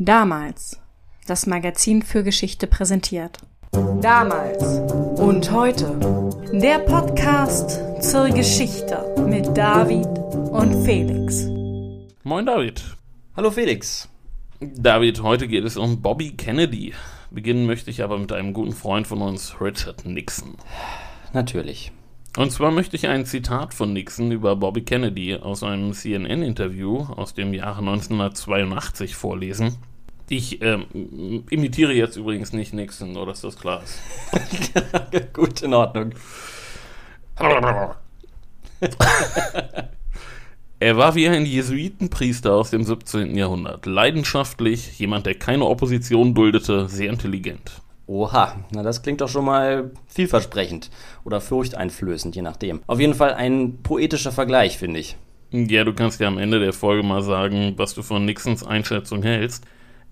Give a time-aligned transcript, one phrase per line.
[0.00, 0.80] Damals.
[1.26, 3.38] Das Magazin für Geschichte präsentiert.
[4.00, 4.62] Damals
[5.18, 5.98] und heute.
[6.52, 10.06] Der Podcast zur Geschichte mit David
[10.52, 11.48] und Felix.
[12.22, 12.96] Moin David.
[13.36, 14.08] Hallo Felix.
[14.60, 16.94] David, heute geht es um Bobby Kennedy.
[17.32, 20.54] Beginnen möchte ich aber mit einem guten Freund von uns, Richard Nixon.
[21.32, 21.90] Natürlich.
[22.36, 27.34] Und zwar möchte ich ein Zitat von Nixon über Bobby Kennedy aus einem CNN-Interview aus
[27.34, 29.76] dem Jahre 1982 vorlesen.
[30.30, 33.98] Ich ähm, imitiere jetzt übrigens nicht Nixon, nur dass das klar ist.
[35.32, 36.12] Gut, in Ordnung.
[40.80, 43.36] er war wie ein Jesuitenpriester aus dem 17.
[43.36, 43.86] Jahrhundert.
[43.86, 47.80] Leidenschaftlich, jemand, der keine Opposition duldete, sehr intelligent.
[48.06, 50.90] Oha, na das klingt doch schon mal vielversprechend
[51.24, 52.80] oder furchteinflößend, je nachdem.
[52.86, 55.16] Auf jeden Fall ein poetischer Vergleich, finde ich.
[55.50, 59.22] Ja, du kannst ja am Ende der Folge mal sagen, was du von Nixons Einschätzung
[59.22, 59.64] hältst.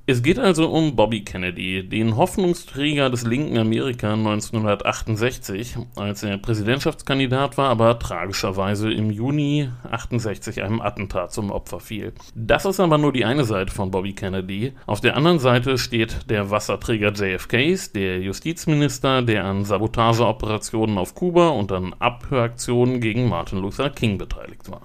[0.09, 7.59] Es geht also um Bobby Kennedy, den Hoffnungsträger des linken Amerika 1968, als er Präsidentschaftskandidat
[7.59, 12.13] war, aber tragischerweise im Juni 68 einem Attentat zum Opfer fiel.
[12.37, 14.75] Das ist aber nur die eine Seite von Bobby Kennedy.
[14.87, 21.49] Auf der anderen Seite steht der Wasserträger JFKs, der Justizminister, der an Sabotageoperationen auf Kuba
[21.49, 24.83] und an Abhöraktionen gegen Martin Luther King beteiligt war.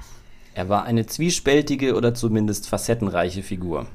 [0.56, 3.86] Er war eine zwiespältige oder zumindest facettenreiche Figur.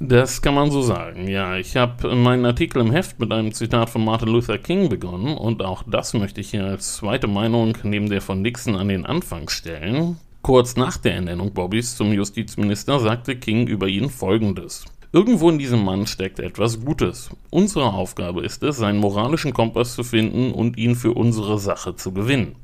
[0.00, 1.56] Das kann man so sagen, ja.
[1.56, 5.62] Ich habe meinen Artikel im Heft mit einem Zitat von Martin Luther King begonnen und
[5.62, 9.48] auch das möchte ich hier als zweite Meinung neben der von Nixon an den Anfang
[9.48, 10.18] stellen.
[10.42, 14.84] Kurz nach der Ernennung Bobbys zum Justizminister sagte King über ihn folgendes.
[15.12, 17.30] Irgendwo in diesem Mann steckt etwas Gutes.
[17.50, 22.12] Unsere Aufgabe ist es, seinen moralischen Kompass zu finden und ihn für unsere Sache zu
[22.12, 22.56] gewinnen.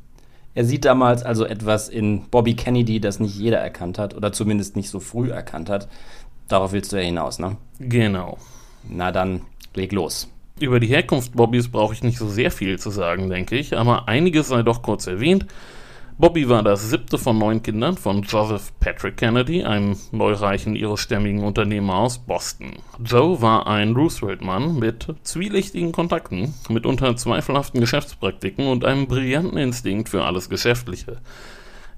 [0.52, 4.74] Er sieht damals also etwas in Bobby Kennedy, das nicht jeder erkannt hat oder zumindest
[4.74, 5.88] nicht so früh erkannt hat.
[6.50, 7.56] Darauf willst du ja hinaus, ne?
[7.78, 8.36] Genau.
[8.88, 9.42] Na dann,
[9.74, 10.28] leg los.
[10.58, 14.08] Über die Herkunft Bobbys brauche ich nicht so sehr viel zu sagen, denke ich, aber
[14.08, 15.46] einiges sei doch kurz erwähnt.
[16.18, 21.94] Bobby war das siebte von neun Kindern von Joseph Patrick Kennedy, einem neureichen irischstämmigen Unternehmer
[21.94, 22.72] aus Boston.
[23.02, 30.24] Joe war ein Roosevelt-Mann mit zwielichtigen Kontakten, mitunter zweifelhaften Geschäftspraktiken und einem brillanten Instinkt für
[30.24, 31.18] alles Geschäftliche.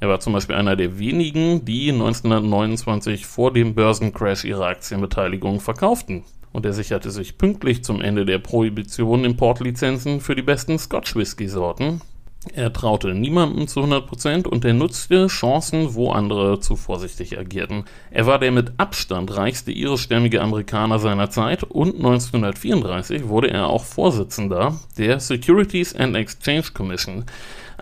[0.02, 6.24] Er war zum Beispiel einer der wenigen, die 1929 vor dem Börsencrash ihre Aktienbeteiligung verkauften.
[6.50, 12.00] Und er sicherte sich pünktlich zum Ende der Prohibition Importlizenzen für die besten Scotch-Whisky-Sorten.
[12.52, 17.84] Er traute niemandem zu 100% und er nutzte Chancen, wo andere zu vorsichtig agierten.
[18.10, 23.84] Er war der mit Abstand reichste irischstämmige Amerikaner seiner Zeit und 1934 wurde er auch
[23.84, 27.24] Vorsitzender der Securities and Exchange Commission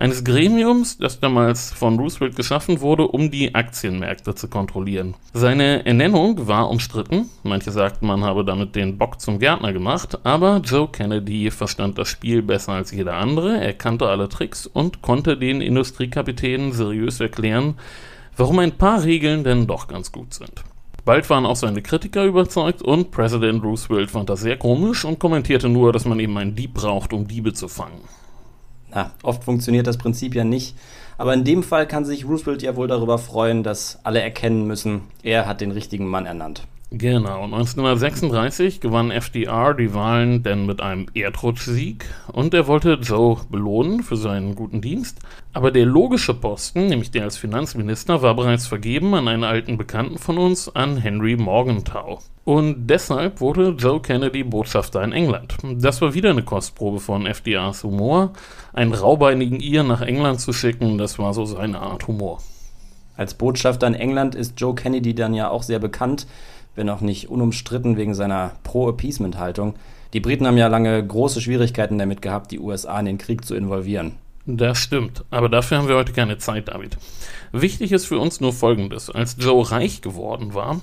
[0.00, 5.14] eines Gremiums, das damals von Roosevelt geschaffen wurde, um die Aktienmärkte zu kontrollieren.
[5.34, 7.28] Seine Ernennung war umstritten.
[7.42, 12.08] Manche sagten, man habe damit den Bock zum Gärtner gemacht, aber Joe Kennedy verstand das
[12.08, 17.74] Spiel besser als jeder andere, er kannte alle Tricks und konnte den Industriekapitänen seriös erklären,
[18.38, 20.64] warum ein paar Regeln denn doch ganz gut sind.
[21.04, 25.68] Bald waren auch seine Kritiker überzeugt und Präsident Roosevelt fand das sehr komisch und kommentierte
[25.68, 28.00] nur, dass man eben einen Dieb braucht, um Diebe zu fangen.
[28.92, 30.76] Na, oft funktioniert das Prinzip ja nicht.
[31.18, 35.02] Aber in dem Fall kann sich Roosevelt ja wohl darüber freuen, dass alle erkennen müssen,
[35.22, 36.62] er hat den richtigen Mann ernannt.
[36.92, 44.02] Genau, 1936 gewann FDR die Wahlen denn mit einem Erdrutschsieg und er wollte Joe belohnen
[44.02, 45.20] für seinen guten Dienst.
[45.52, 50.18] Aber der logische Posten, nämlich der als Finanzminister, war bereits vergeben an einen alten Bekannten
[50.18, 52.18] von uns, an Henry Morgenthau.
[52.44, 55.58] Und deshalb wurde Joe Kennedy Botschafter in England.
[55.76, 58.32] Das war wieder eine Kostprobe von FDRs Humor.
[58.72, 62.38] Einen raubeinigen Ir nach England zu schicken, das war so seine Art Humor.
[63.16, 66.26] Als Botschafter in England ist Joe Kennedy dann ja auch sehr bekannt
[66.80, 69.74] wenn auch nicht unumstritten wegen seiner Pro-Appeasement-Haltung.
[70.14, 73.54] Die Briten haben ja lange große Schwierigkeiten damit gehabt, die USA in den Krieg zu
[73.54, 74.14] involvieren.
[74.46, 76.96] Das stimmt, aber dafür haben wir heute keine Zeit, David.
[77.52, 79.10] Wichtig ist für uns nur Folgendes.
[79.10, 80.80] Als Joe reich geworden war,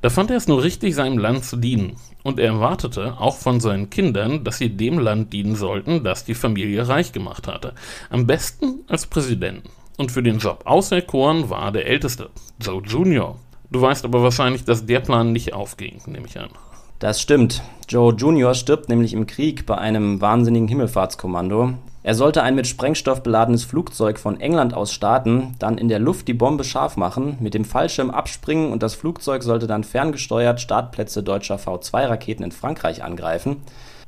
[0.00, 1.96] da fand er es nur richtig, seinem Land zu dienen.
[2.22, 6.34] Und er erwartete auch von seinen Kindern, dass sie dem Land dienen sollten, das die
[6.34, 7.74] Familie reich gemacht hatte.
[8.08, 9.68] Am besten als Präsidenten.
[9.98, 12.30] Und für den Job auserkoren war der Älteste,
[12.60, 13.36] Joe Jr.
[13.70, 16.50] Du weißt aber wahrscheinlich, dass der Plan nicht aufging, nehme ich an.
[16.98, 17.62] Das stimmt.
[17.88, 18.54] Joe Jr.
[18.54, 21.74] stirbt nämlich im Krieg bei einem wahnsinnigen Himmelfahrtskommando.
[22.02, 26.28] Er sollte ein mit Sprengstoff beladenes Flugzeug von England aus starten, dann in der Luft
[26.28, 31.22] die Bombe scharf machen, mit dem Fallschirm abspringen und das Flugzeug sollte dann ferngesteuert Startplätze
[31.22, 33.62] deutscher V2-Raketen in Frankreich angreifen.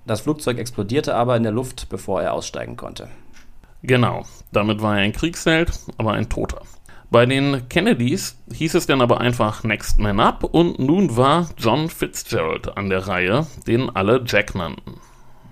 [0.06, 3.08] Das Flugzeug explodierte aber in der Luft, bevor er aussteigen konnte.
[3.82, 6.61] Genau, damit war er ein Kriegsheld, aber ein Toter.
[7.08, 11.88] Bei den Kennedys hieß es dann aber einfach Next Man Up und nun war John
[11.88, 14.94] Fitzgerald an der Reihe, den alle Jack nannten.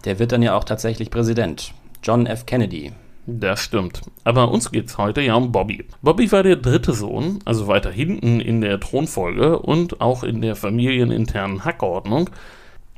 [0.05, 1.73] Der wird dann ja auch tatsächlich Präsident.
[2.03, 2.45] John F.
[2.45, 2.93] Kennedy.
[3.27, 4.03] Das stimmt.
[4.25, 5.85] Aber uns geht's heute ja um Bobby.
[6.03, 10.57] Bobby war der dritte Sohn, also weiter hinten in der Thronfolge und auch in der
[10.57, 12.31] familieninternen Hackordnung.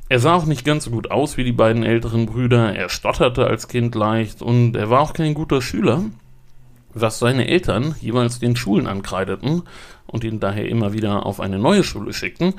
[0.09, 3.45] Er sah auch nicht ganz so gut aus wie die beiden älteren Brüder, er stotterte
[3.45, 6.05] als Kind leicht und er war auch kein guter Schüler,
[7.01, 9.63] was seine Eltern jeweils den Schulen ankreideten
[10.05, 12.53] und ihn daher immer wieder auf eine neue Schule schickten.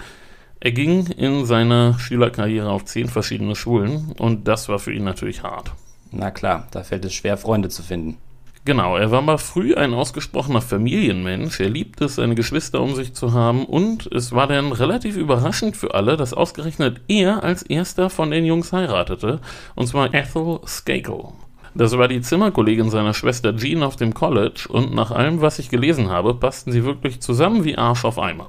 [0.61, 5.43] Er ging in seiner Schülerkarriere auf zehn verschiedene Schulen und das war für ihn natürlich
[5.43, 5.73] hart.
[6.11, 8.19] Na klar, da fällt es schwer, Freunde zu finden.
[8.65, 11.61] Genau, er war mal früh ein ausgesprochener Familienmensch.
[11.61, 15.77] Er liebte es, seine Geschwister um sich zu haben und es war dann relativ überraschend
[15.77, 19.41] für alle, dass ausgerechnet er als erster von den Jungs heiratete,
[19.75, 21.33] und zwar Ethel Skakel.
[21.75, 25.69] Das war die Zimmerkollegin seiner Schwester Jean auf dem College und nach allem, was ich
[25.69, 28.49] gelesen habe, passten sie wirklich zusammen wie Arsch auf Eimer.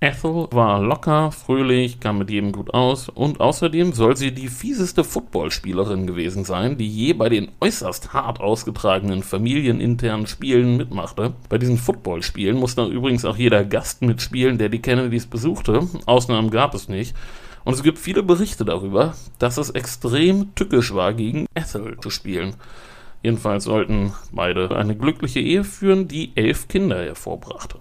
[0.00, 5.02] Ethel war locker, fröhlich, kam mit jedem gut aus und außerdem soll sie die fieseste
[5.02, 11.34] Footballspielerin gewesen sein, die je bei den äußerst hart ausgetragenen familieninternen Spielen mitmachte.
[11.48, 15.88] Bei diesen Footballspielen musste übrigens auch jeder Gast mitspielen, der die Kennedys besuchte.
[16.06, 17.16] Ausnahmen gab es nicht.
[17.68, 22.54] Und es gibt viele Berichte darüber, dass es extrem tückisch war, gegen Ethel zu spielen.
[23.22, 27.76] Jedenfalls sollten beide eine glückliche Ehe führen, die elf Kinder hervorbrachte.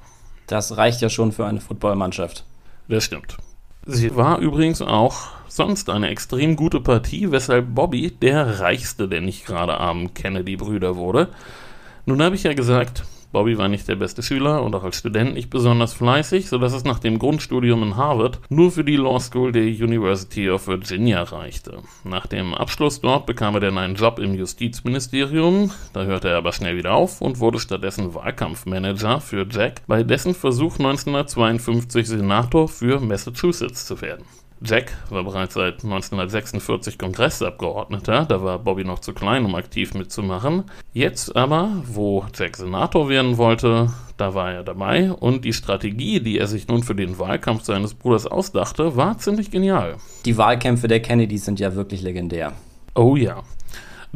[0.45, 2.43] Das reicht ja schon für eine Footballmannschaft.
[2.89, 3.37] Das stimmt.
[3.85, 9.45] Sie war übrigens auch sonst eine extrem gute Partie, weshalb Bobby der reichste der nicht
[9.45, 11.29] gerade armen Kennedy-Brüder wurde.
[12.05, 13.05] Nun habe ich ja gesagt,
[13.37, 16.85] Bobby war nicht der beste Schüler und auch als Student nicht besonders fleißig, sodass es
[16.85, 21.83] nach dem Grundstudium in Harvard nur für die Law School der University of Virginia reichte.
[22.03, 26.51] Nach dem Abschluss dort bekam er dann einen Job im Justizministerium, da hörte er aber
[26.51, 32.99] schnell wieder auf und wurde stattdessen Wahlkampfmanager für Jack bei dessen Versuch 1952 Senator für
[32.99, 34.25] Massachusetts zu werden.
[34.63, 40.63] Jack war bereits seit 1946 Kongressabgeordneter, da war Bobby noch zu klein, um aktiv mitzumachen.
[40.93, 46.39] Jetzt aber, wo Jack Senator werden wollte, da war er dabei und die Strategie, die
[46.39, 49.97] er sich nun für den Wahlkampf seines Bruders ausdachte, war ziemlich genial.
[50.25, 52.53] Die Wahlkämpfe der Kennedys sind ja wirklich legendär.
[52.95, 53.43] Oh ja.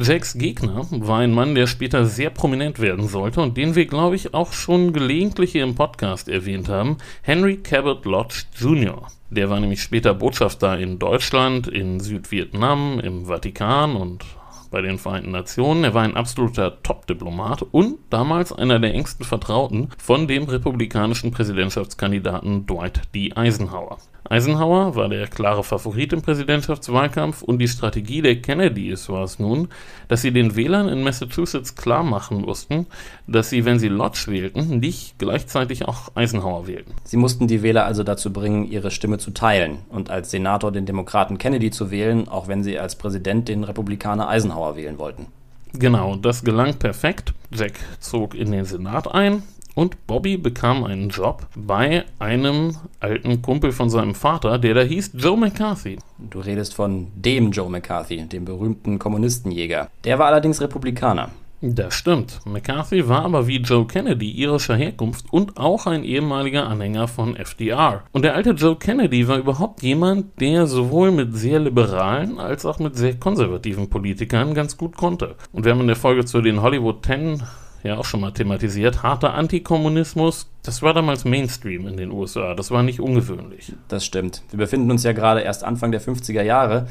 [0.03, 4.15] Jacks Gegner war ein Mann, der später sehr prominent werden sollte und den wir, glaube
[4.15, 9.07] ich, auch schon gelegentlich hier im Podcast erwähnt haben, Henry Cabot Lodge Jr.
[9.29, 14.25] Der war nämlich später Botschafter in Deutschland, in Südvietnam, im Vatikan und
[14.71, 15.83] bei den Vereinten Nationen.
[15.83, 22.65] Er war ein absoluter Top-Diplomat und damals einer der engsten Vertrauten von dem republikanischen Präsidentschaftskandidaten
[22.65, 23.33] Dwight D.
[23.35, 23.99] Eisenhower.
[24.31, 29.67] Eisenhower war der klare Favorit im Präsidentschaftswahlkampf und die Strategie der Kennedys war es nun,
[30.07, 32.87] dass sie den Wählern in Massachusetts klar machen mussten,
[33.27, 36.93] dass sie, wenn sie Lodge wählten, nicht gleichzeitig auch Eisenhower wählten.
[37.03, 40.85] Sie mussten die Wähler also dazu bringen, ihre Stimme zu teilen und als Senator den
[40.85, 45.25] Demokraten Kennedy zu wählen, auch wenn sie als Präsident den Republikaner Eisenhower wählen wollten.
[45.73, 47.33] Genau, das gelang perfekt.
[47.53, 49.43] Jack zog in den Senat ein
[49.75, 55.11] und Bobby bekam einen Job bei einem alten Kumpel von seinem Vater, der da hieß
[55.15, 55.99] Joe McCarthy.
[56.17, 59.89] Du redest von dem Joe McCarthy, dem berühmten Kommunistenjäger.
[60.03, 61.29] Der war allerdings Republikaner.
[61.63, 62.39] Das stimmt.
[62.43, 68.01] McCarthy war aber wie Joe Kennedy irischer Herkunft und auch ein ehemaliger Anhänger von FDR.
[68.13, 72.79] Und der alte Joe Kennedy war überhaupt jemand, der sowohl mit sehr liberalen als auch
[72.79, 75.35] mit sehr konservativen Politikern ganz gut konnte.
[75.51, 77.43] Und wir haben in der Folge zu den Hollywood Ten
[77.83, 79.03] ja auch schon mal thematisiert.
[79.03, 82.53] Harter Antikommunismus, das war damals Mainstream in den USA.
[82.53, 83.73] Das war nicht ungewöhnlich.
[83.87, 84.43] Das stimmt.
[84.49, 86.87] Wir befinden uns ja gerade erst Anfang der 50er Jahre.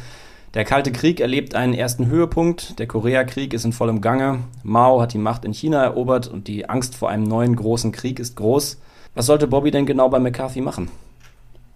[0.54, 2.78] Der Kalte Krieg erlebt einen ersten Höhepunkt.
[2.80, 4.40] Der Koreakrieg ist in vollem Gange.
[4.64, 8.18] Mao hat die Macht in China erobert und die Angst vor einem neuen großen Krieg
[8.18, 8.80] ist groß.
[9.14, 10.90] Was sollte Bobby denn genau bei McCarthy machen?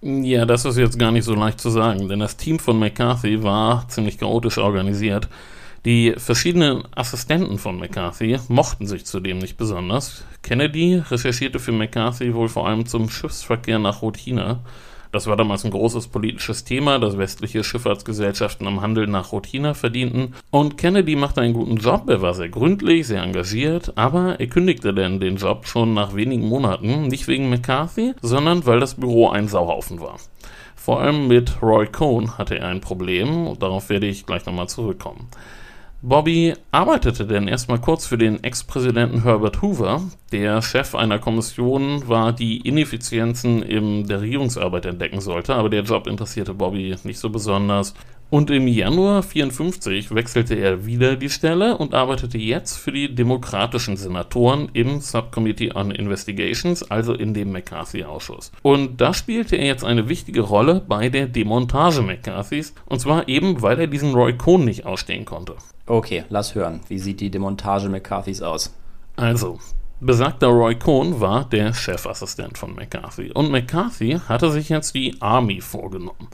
[0.02, 3.42] Ja, das ist jetzt gar nicht so leicht zu sagen, denn das Team von McCarthy
[3.42, 5.28] war ziemlich chaotisch organisiert.
[5.84, 10.24] Die verschiedenen Assistenten von McCarthy mochten sich zudem nicht besonders.
[10.42, 14.60] Kennedy recherchierte für McCarthy wohl vor allem zum Schiffsverkehr nach Rotina.
[15.12, 20.34] Das war damals ein großes politisches Thema, dass westliche Schifffahrtsgesellschaften am Handel nach Rotina verdienten.
[20.50, 24.94] Und Kennedy machte einen guten Job, er war sehr gründlich, sehr engagiert, aber er kündigte
[24.94, 29.48] denn den Job schon nach wenigen Monaten, nicht wegen McCarthy, sondern weil das Büro ein
[29.48, 30.16] Sauhaufen war.
[30.74, 35.28] Vor allem mit Roy Cohn hatte er ein Problem, darauf werde ich gleich nochmal zurückkommen.
[36.06, 42.34] Bobby arbeitete denn erstmal kurz für den Ex-Präsidenten Herbert Hoover, der Chef einer Kommission war,
[42.34, 47.94] die Ineffizienzen in der Regierungsarbeit entdecken sollte, aber der Job interessierte Bobby nicht so besonders.
[48.28, 53.96] Und im Januar 54 wechselte er wieder die Stelle und arbeitete jetzt für die demokratischen
[53.96, 58.52] Senatoren im Subcommittee on Investigations, also in dem McCarthy-Ausschuss.
[58.60, 63.62] Und da spielte er jetzt eine wichtige Rolle bei der Demontage McCarthys, und zwar eben,
[63.62, 65.54] weil er diesen Roy Cohn nicht ausstehen konnte.
[65.86, 66.80] Okay, lass hören.
[66.88, 68.74] Wie sieht die Demontage McCarthys aus?
[69.16, 69.58] Also,
[70.00, 75.60] Besagter Roy Cohn war der Chefassistent von McCarthy und McCarthy hatte sich jetzt die Army
[75.60, 76.28] vorgenommen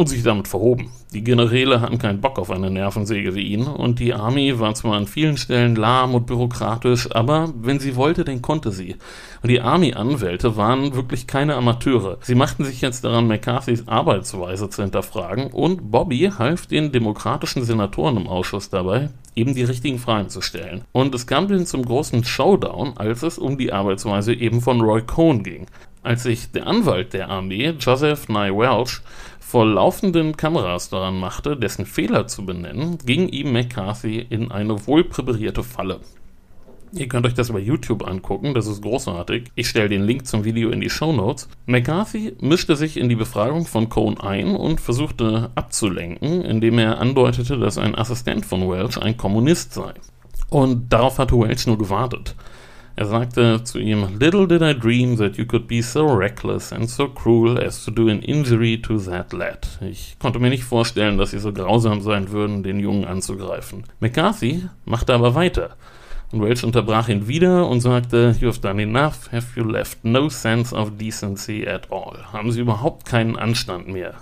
[0.00, 0.90] und sich damit verhoben.
[1.12, 4.94] Die Generäle hatten keinen Bock auf eine Nervensäge wie ihn und die Army war zwar
[4.94, 8.96] an vielen Stellen lahm und bürokratisch, aber wenn sie wollte, dann konnte sie.
[9.42, 12.16] Und die Army-Anwälte waren wirklich keine Amateure.
[12.22, 18.16] Sie machten sich jetzt daran, McCarthys Arbeitsweise zu hinterfragen und Bobby half den demokratischen Senatoren
[18.16, 20.80] im Ausschuss dabei, eben die richtigen Fragen zu stellen.
[20.92, 25.02] Und es kam dann zum großen Showdown, als es um die Arbeitsweise eben von Roy
[25.02, 25.66] Cohn ging.
[26.02, 29.02] Als sich der Anwalt der Armee, Joseph Nye Welch,
[29.50, 35.64] vor laufenden Kameras daran machte, dessen Fehler zu benennen, ging ihm McCarthy in eine wohlpräparierte
[35.64, 35.98] Falle.
[36.92, 39.50] Ihr könnt euch das bei YouTube angucken, das ist großartig.
[39.56, 41.48] Ich stelle den Link zum Video in die Show Notes.
[41.66, 47.58] McCarthy mischte sich in die Befragung von Cohn ein und versuchte abzulenken, indem er andeutete,
[47.58, 49.94] dass ein Assistent von Welch ein Kommunist sei.
[50.48, 52.36] Und darauf hatte Welch nur gewartet.
[53.00, 56.86] Er sagte zu ihm, Little did I dream that you could be so reckless and
[56.86, 59.66] so cruel as to do an injury to that lad.
[59.80, 63.84] Ich konnte mir nicht vorstellen, dass sie so grausam sein würden, den Jungen anzugreifen.
[64.00, 65.76] McCarthy machte aber weiter.
[66.30, 70.28] Und Welch unterbrach ihn wieder und sagte, You have done enough, have you left no
[70.28, 72.18] sense of decency at all.
[72.34, 74.12] Haben Sie überhaupt keinen Anstand mehr?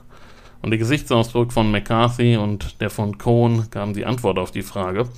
[0.63, 5.09] Und der Gesichtsausdruck von McCarthy und der von Cohn gaben die Antwort auf die Frage.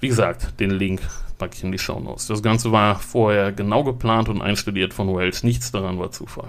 [0.00, 1.00] Wie gesagt, den Link
[1.38, 2.26] packe ich in die Shownotes.
[2.26, 5.42] Das Ganze war vorher genau geplant und einstudiert von Wells.
[5.42, 6.48] Nichts daran war Zufall.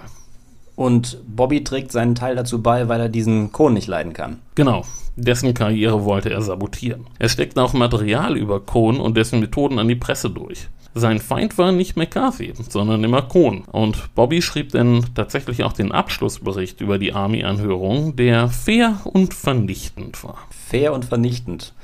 [0.76, 4.40] Und Bobby trägt seinen Teil dazu bei, weil er diesen Cohn nicht leiden kann.
[4.54, 4.84] Genau.
[5.16, 7.06] Dessen Karriere wollte er sabotieren.
[7.18, 10.68] Er steckte auch Material über Cohn und dessen Methoden an die Presse durch.
[10.98, 13.64] Sein Feind war nicht McCarthy, sondern immer Cohn.
[13.70, 20.22] Und Bobby schrieb dann tatsächlich auch den Abschlussbericht über die Army-Anhörung, der fair und vernichtend
[20.24, 20.38] war.
[20.50, 21.74] Fair und vernichtend.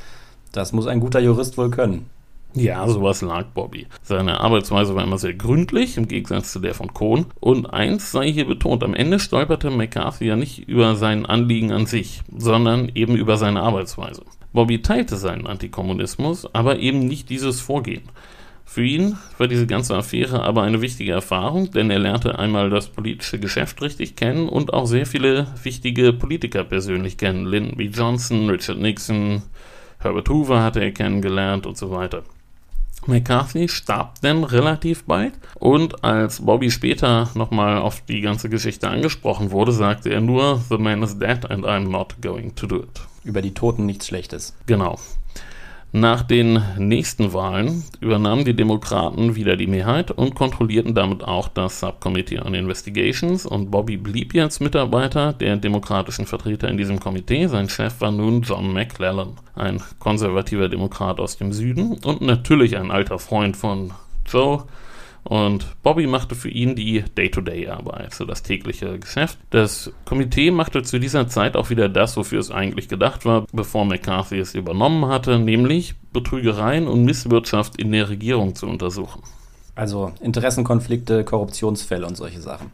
[0.53, 2.07] Das muss ein guter Jurist wohl können.
[2.55, 3.87] Ja, sowas lag Bobby.
[4.03, 7.27] Seine Arbeitsweise war immer sehr gründlich, im Gegensatz zu der von Cohn.
[7.41, 11.87] Und eins sei hier betont, am Ende stolperte McCarthy ja nicht über sein Anliegen an
[11.87, 14.23] sich, sondern eben über seine Arbeitsweise.
[14.53, 18.03] Bobby teilte seinen Antikommunismus, aber eben nicht dieses Vorgehen.
[18.67, 22.89] Für ihn war diese ganze Affäre aber eine wichtige Erfahrung, denn er lernte einmal das
[22.89, 27.47] politische Geschäft richtig kennen und auch sehr viele wichtige Politiker persönlich kennen.
[27.47, 27.87] Lyndon B.
[27.87, 29.43] Johnson, Richard Nixon,
[29.99, 32.23] Herbert Hoover hatte er kennengelernt und so weiter.
[33.09, 39.51] McCarthy starb dann relativ bald und als Bobby später nochmal auf die ganze Geschichte angesprochen
[39.51, 43.01] wurde, sagte er nur, The man is dead and I'm not going to do it.
[43.25, 44.55] Über die Toten nichts Schlechtes.
[44.67, 44.99] Genau.
[45.95, 51.81] Nach den nächsten Wahlen übernahmen die Demokraten wieder die Mehrheit und kontrollierten damit auch das
[51.81, 57.47] Subcommittee on Investigations und Bobby blieb jetzt Mitarbeiter der demokratischen Vertreter in diesem Komitee.
[57.47, 62.91] Sein Chef war nun John McClellan, ein konservativer Demokrat aus dem Süden und natürlich ein
[62.91, 63.93] alter Freund von
[64.27, 64.65] Joe
[65.25, 69.39] und Bobby machte für ihn die Day-to-Day-Arbeit, so das tägliche Geschäft.
[69.51, 73.85] Das Komitee machte zu dieser Zeit auch wieder das, wofür es eigentlich gedacht war, bevor
[73.85, 79.23] McCarthy es übernommen hatte, nämlich Betrügereien und Misswirtschaft in der Regierung zu untersuchen.
[79.75, 82.71] Also Interessenkonflikte, Korruptionsfälle und solche Sachen.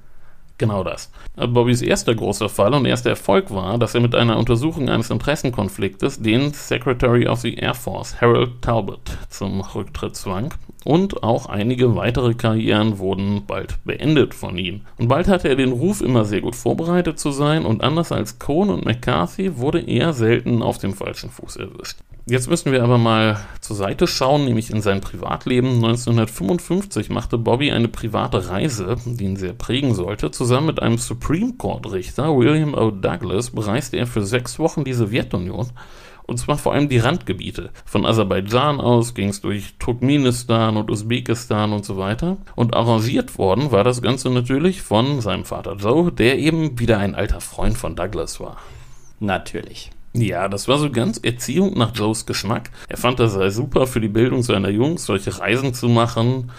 [0.59, 1.12] Genau das.
[1.37, 6.21] Bobbys erster großer Fall und erster Erfolg war, dass er mit einer Untersuchung eines Interessenkonfliktes
[6.21, 10.52] den Secretary of the Air Force, Harold Talbot, zum Rücktritt zwang.
[10.85, 14.83] Und auch einige weitere Karrieren wurden bald beendet von ihm.
[14.97, 18.39] Und bald hatte er den Ruf, immer sehr gut vorbereitet zu sein und anders als
[18.39, 21.99] Cohn und McCarthy wurde er selten auf dem falschen Fuß erwischt.
[22.31, 25.77] Jetzt müssen wir aber mal zur Seite schauen, nämlich in sein Privatleben.
[25.77, 30.31] 1955 machte Bobby eine private Reise, die ihn sehr prägen sollte.
[30.31, 32.91] Zusammen mit einem Supreme Court Richter, William O.
[32.91, 35.71] Douglas, bereiste er für sechs Wochen die Sowjetunion.
[36.29, 37.71] Und zwar vor allem die Randgebiete.
[37.87, 42.37] Von Aserbaidschan aus ging es durch Turkmenistan und Usbekistan und so weiter.
[42.55, 47.15] Und arrangiert worden war das Ganze natürlich von seinem Vater Joe, der eben wieder ein
[47.15, 48.59] alter Freund von Douglas war.
[49.21, 49.91] Natürlich.
[50.13, 52.71] Ja, das war so ganz Erziehung nach Joes Geschmack.
[52.89, 56.51] Er fand, das sei super für die Bildung seiner Jungs, solche Reisen zu machen.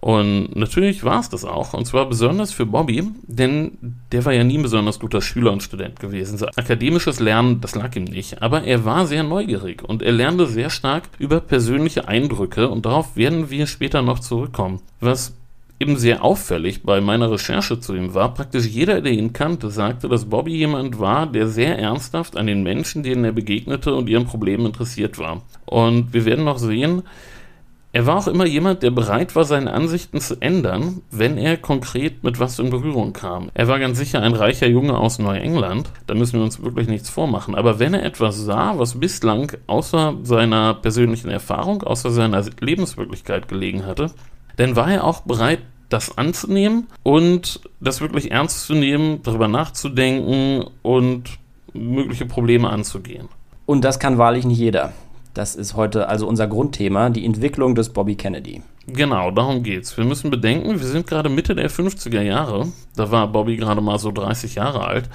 [0.00, 1.72] Und natürlich war es das auch.
[1.72, 3.78] Und zwar besonders für Bobby, denn
[4.12, 6.38] der war ja nie ein besonders guter Schüler und Student gewesen.
[6.38, 8.42] So akademisches Lernen, das lag ihm nicht.
[8.42, 12.68] Aber er war sehr neugierig und er lernte sehr stark über persönliche Eindrücke.
[12.68, 14.80] Und darauf werden wir später noch zurückkommen.
[15.00, 15.32] Was
[15.78, 20.08] eben sehr auffällig bei meiner Recherche zu ihm war, praktisch jeder, der ihn kannte, sagte,
[20.08, 24.24] dass Bobby jemand war, der sehr ernsthaft an den Menschen, denen er begegnete und ihren
[24.24, 25.42] Problemen interessiert war.
[25.66, 27.02] Und wir werden noch sehen,
[27.96, 32.24] er war auch immer jemand, der bereit war, seine Ansichten zu ändern, wenn er konkret
[32.24, 33.50] mit was in Berührung kam.
[33.54, 37.08] Er war ganz sicher ein reicher Junge aus Neuengland, da müssen wir uns wirklich nichts
[37.08, 37.54] vormachen.
[37.54, 43.86] Aber wenn er etwas sah, was bislang außer seiner persönlichen Erfahrung, außer seiner Lebenswirklichkeit gelegen
[43.86, 44.10] hatte,
[44.56, 50.66] dann war er auch bereit, das anzunehmen und das wirklich ernst zu nehmen, darüber nachzudenken
[50.82, 51.38] und
[51.72, 53.30] mögliche Probleme anzugehen.
[53.64, 54.92] Und das kann wahrlich nicht jeder.
[55.36, 58.62] Das ist heute also unser Grundthema, die Entwicklung des Bobby Kennedy.
[58.86, 59.94] Genau, darum geht's.
[59.98, 62.68] Wir müssen bedenken, wir sind gerade Mitte der 50er Jahre.
[62.96, 65.10] Da war Bobby gerade mal so 30 Jahre alt.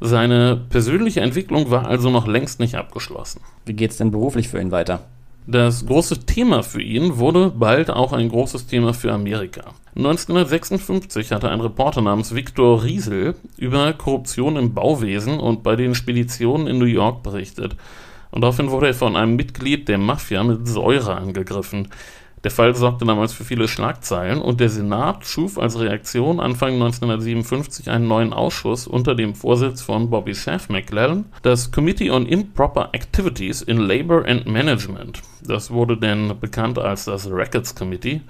[0.00, 3.42] Seine persönliche Entwicklung war also noch längst nicht abgeschlossen.
[3.66, 5.00] Wie geht's denn beruflich für ihn weiter?
[5.46, 9.74] Das große Thema für ihn wurde bald auch ein großes Thema für Amerika.
[9.94, 16.66] 1956 hatte ein Reporter namens Viktor Riesel über Korruption im Bauwesen und bei den Speditionen
[16.66, 17.76] in New York berichtet
[18.36, 21.88] und daraufhin wurde er von einem Mitglied der Mafia mit Säure angegriffen.
[22.44, 27.88] Der Fall sorgte damals für viele Schlagzeilen und der Senat schuf als Reaktion Anfang 1957
[27.88, 33.62] einen neuen Ausschuss unter dem Vorsitz von Bobby Seth McClellan, das Committee on Improper Activities
[33.62, 35.22] in Labor and Management.
[35.42, 38.20] Das wurde dann bekannt als das Records Committee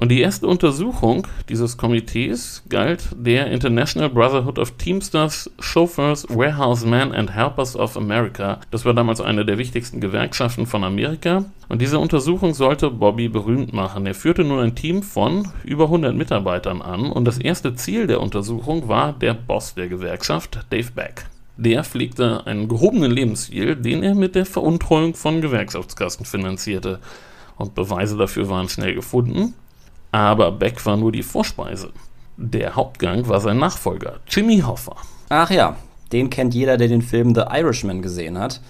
[0.00, 7.34] und die erste Untersuchung dieses Komitees galt der International Brotherhood of Teamsters, Chauffeurs, Warehousemen and
[7.34, 8.60] Helpers of America.
[8.70, 11.44] Das war damals eine der wichtigsten Gewerkschaften von Amerika.
[11.68, 14.06] Und diese Untersuchung sollte Bobby berühmt machen.
[14.06, 18.22] Er führte nun ein Team von über 100 Mitarbeitern an und das erste Ziel der
[18.22, 21.26] Untersuchung war der Boss der Gewerkschaft, Dave Beck.
[21.58, 27.00] Der pflegte einen gehobenen Lebensstil, den er mit der Veruntreuung von Gewerkschaftskassen finanzierte.
[27.58, 29.52] Und Beweise dafür waren schnell gefunden.
[30.12, 31.92] Aber Beck war nur die Vorspeise.
[32.36, 34.96] Der Hauptgang war sein Nachfolger, Jimmy Hoffa.
[35.28, 35.76] Ach ja,
[36.12, 38.60] den kennt jeder, der den Film The Irishman gesehen hat.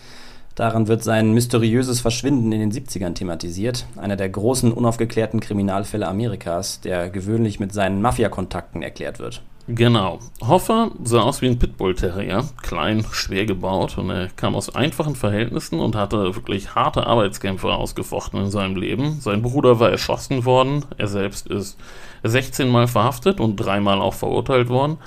[0.55, 3.87] Daran wird sein mysteriöses Verschwinden in den 70ern thematisiert.
[3.97, 9.43] Einer der großen unaufgeklärten Kriminalfälle Amerikas, der gewöhnlich mit seinen Mafia-Kontakten erklärt wird.
[9.73, 10.19] Genau.
[10.41, 15.79] Hoffer sah aus wie ein Pitbull-Terrier, klein, schwer gebaut und er kam aus einfachen Verhältnissen
[15.79, 19.21] und hatte wirklich harte Arbeitskämpfe ausgefochten in seinem Leben.
[19.21, 21.79] Sein Bruder war erschossen worden, er selbst ist
[22.25, 24.99] 16 Mal verhaftet und dreimal auch verurteilt worden.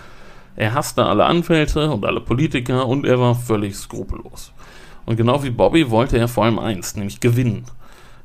[0.56, 4.54] Er hasste alle Anwälte und alle Politiker und er war völlig skrupellos.
[5.06, 7.66] Und genau wie Bobby wollte er vor allem eins, nämlich gewinnen.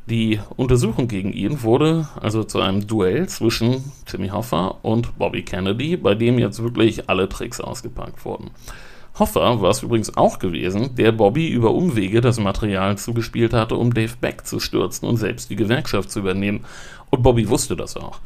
[0.09, 5.99] Die Untersuchung gegen ihn wurde also zu einem Duell zwischen Jimmy Hoffa und Bobby Kennedy,
[5.99, 8.49] bei dem jetzt wirklich alle Tricks ausgepackt wurden.
[9.19, 13.93] Hoffa war es übrigens auch gewesen, der Bobby über Umwege das Material zugespielt hatte, um
[13.93, 16.65] Dave Beck zu stürzen und selbst die Gewerkschaft zu übernehmen.
[17.11, 18.21] Und Bobby wusste das auch.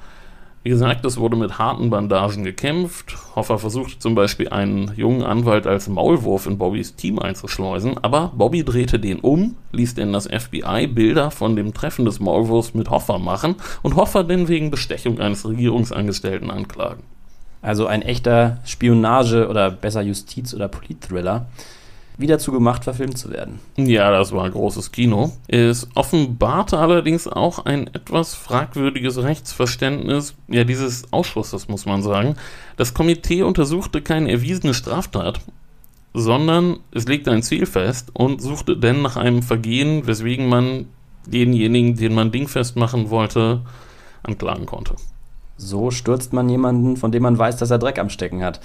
[0.64, 3.16] Wie gesagt, es wurde mit harten Bandagen gekämpft.
[3.34, 8.62] Hoffer versuchte zum Beispiel einen jungen Anwalt als Maulwurf in Bobbys Team einzuschleusen, aber Bobby
[8.62, 13.18] drehte den um, ließ denn das FBI Bilder von dem Treffen des Maulwurfs mit Hoffer
[13.18, 17.02] machen und Hoffer denn wegen Bestechung eines Regierungsangestellten anklagen.
[17.60, 21.46] Also ein echter Spionage- oder besser Justiz- oder Politthriller
[22.22, 23.58] wie dazu gemacht, verfilmt zu werden.
[23.76, 25.32] Ja, das war ein großes Kino.
[25.48, 32.36] Es offenbarte allerdings auch ein etwas fragwürdiges Rechtsverständnis ja, dieses Ausschusses, muss man sagen.
[32.78, 35.40] Das Komitee untersuchte keine erwiesene Straftat,
[36.14, 40.86] sondern es legte ein Ziel fest und suchte dann nach einem Vergehen, weswegen man
[41.26, 43.60] denjenigen, den man dingfest machen wollte,
[44.22, 44.94] anklagen konnte.
[45.56, 48.60] So stürzt man jemanden, von dem man weiß, dass er Dreck am Stecken hat.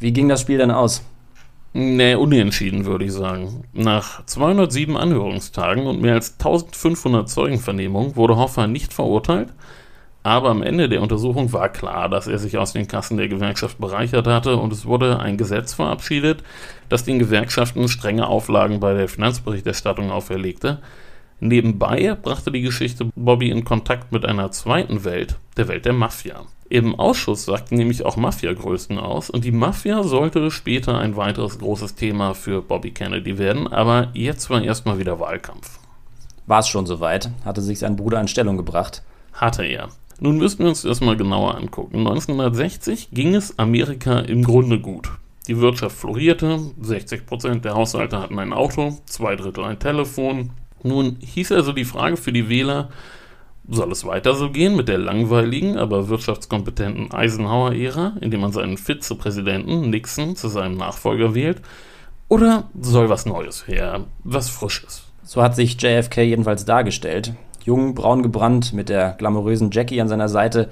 [0.00, 1.02] Wie ging das Spiel denn aus?
[1.76, 3.64] Nee, unentschieden würde ich sagen.
[3.72, 9.48] Nach 207 Anhörungstagen und mehr als 1500 Zeugenvernehmungen wurde Hoffa nicht verurteilt,
[10.22, 13.78] aber am Ende der Untersuchung war klar, dass er sich aus den Kassen der Gewerkschaft
[13.80, 16.44] bereichert hatte und es wurde ein Gesetz verabschiedet,
[16.88, 20.78] das den Gewerkschaften strenge Auflagen bei der Finanzberichterstattung auferlegte.
[21.44, 26.46] Nebenbei brachte die Geschichte Bobby in Kontakt mit einer zweiten Welt, der Welt der Mafia.
[26.70, 31.96] Im Ausschuss sagten nämlich auch Mafia-Größen aus und die Mafia sollte später ein weiteres großes
[31.96, 35.78] Thema für Bobby Kennedy werden, aber jetzt war erstmal wieder Wahlkampf.
[36.46, 37.28] War es schon soweit?
[37.44, 39.02] Hatte sich sein Bruder in Stellung gebracht?
[39.34, 39.90] Hatte er.
[40.20, 41.98] Nun müssten wir uns das mal genauer angucken.
[41.98, 45.10] 1960 ging es Amerika im Grunde gut.
[45.46, 50.52] Die Wirtschaft florierte, 60% der Haushalte hatten ein Auto, zwei Drittel ein Telefon.
[50.84, 52.90] Nun hieß also die Frage für die Wähler,
[53.66, 59.88] soll es weiter so gehen mit der langweiligen, aber wirtschaftskompetenten Eisenhower-Ära, indem man seinen Vizepräsidenten
[59.88, 61.62] Nixon zu seinem Nachfolger wählt?
[62.28, 65.04] Oder soll was Neues her, was Frisches?
[65.24, 67.32] So hat sich JFK jedenfalls dargestellt.
[67.64, 70.68] Jung, braun gebrannt, mit der glamourösen Jackie an seiner Seite.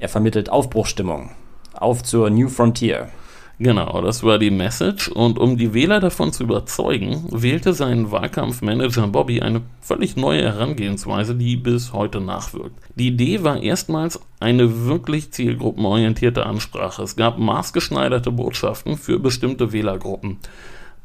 [0.00, 1.30] Er vermittelt Aufbruchstimmung.
[1.72, 3.10] Auf zur New Frontier.
[3.58, 5.08] Genau, das war die Message.
[5.08, 11.34] Und um die Wähler davon zu überzeugen, wählte sein Wahlkampfmanager Bobby eine völlig neue Herangehensweise,
[11.34, 12.76] die bis heute nachwirkt.
[12.96, 17.02] Die Idee war erstmals eine wirklich zielgruppenorientierte Ansprache.
[17.02, 20.36] Es gab maßgeschneiderte Botschaften für bestimmte Wählergruppen.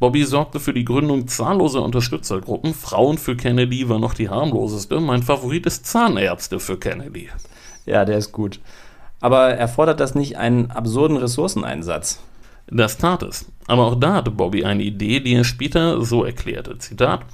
[0.01, 2.73] Bobby sorgte für die Gründung zahlloser Unterstützergruppen.
[2.73, 4.99] Frauen für Kennedy war noch die harmloseste.
[4.99, 7.29] Mein Favorit ist Zahnärzte für Kennedy.
[7.85, 8.59] Ja, der ist gut.
[9.21, 12.19] Aber erfordert das nicht einen absurden Ressourceneinsatz?
[12.73, 13.51] Das tat es.
[13.67, 16.77] Aber auch da hatte Bobby eine Idee, die er später so erklärte.
[16.77, 17.25] Zitat.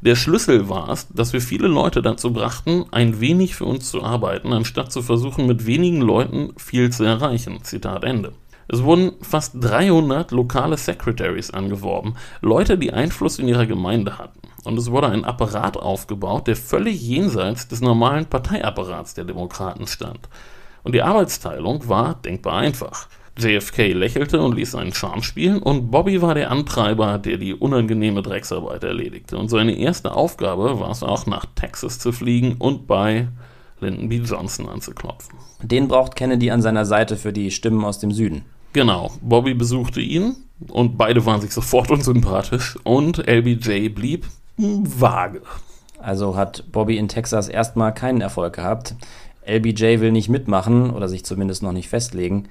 [0.00, 4.02] Der Schlüssel war es, dass wir viele Leute dazu brachten, ein wenig für uns zu
[4.02, 7.62] arbeiten, anstatt zu versuchen, mit wenigen Leuten viel zu erreichen.
[7.62, 8.32] Zitat Ende.
[8.66, 14.40] Es wurden fast 300 lokale Secretaries angeworben, Leute, die Einfluss in ihrer Gemeinde hatten.
[14.64, 20.28] Und es wurde ein Apparat aufgebaut, der völlig jenseits des normalen Parteiapparats der Demokraten stand.
[20.82, 23.08] Und die Arbeitsteilung war denkbar einfach.
[23.38, 28.22] JFK lächelte und ließ seinen Charme spielen, und Bobby war der Antreiber, der die unangenehme
[28.22, 29.38] Drecksarbeit erledigte.
[29.38, 33.28] Und seine erste Aufgabe war es auch, nach Texas zu fliegen und bei
[33.80, 34.16] Lyndon B.
[34.18, 35.38] Johnson anzuklopfen.
[35.62, 38.44] Den braucht Kennedy an seiner Seite für die Stimmen aus dem Süden.
[38.72, 40.36] Genau, Bobby besuchte ihn
[40.68, 45.42] und beide waren sich sofort unsympathisch und LBJ blieb vage.
[45.98, 48.94] Also hat Bobby in Texas erstmal keinen Erfolg gehabt.
[49.46, 52.48] LBJ will nicht mitmachen oder sich zumindest noch nicht festlegen.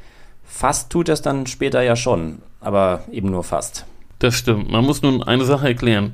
[0.51, 3.85] Fast tut es dann später ja schon, aber eben nur fast.
[4.17, 4.69] Das stimmt.
[4.69, 6.13] Man muss nun eine Sache erklären.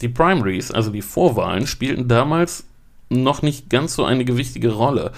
[0.00, 2.66] Die Primaries, also die Vorwahlen, spielten damals
[3.10, 5.12] noch nicht ganz so eine gewichtige Rolle.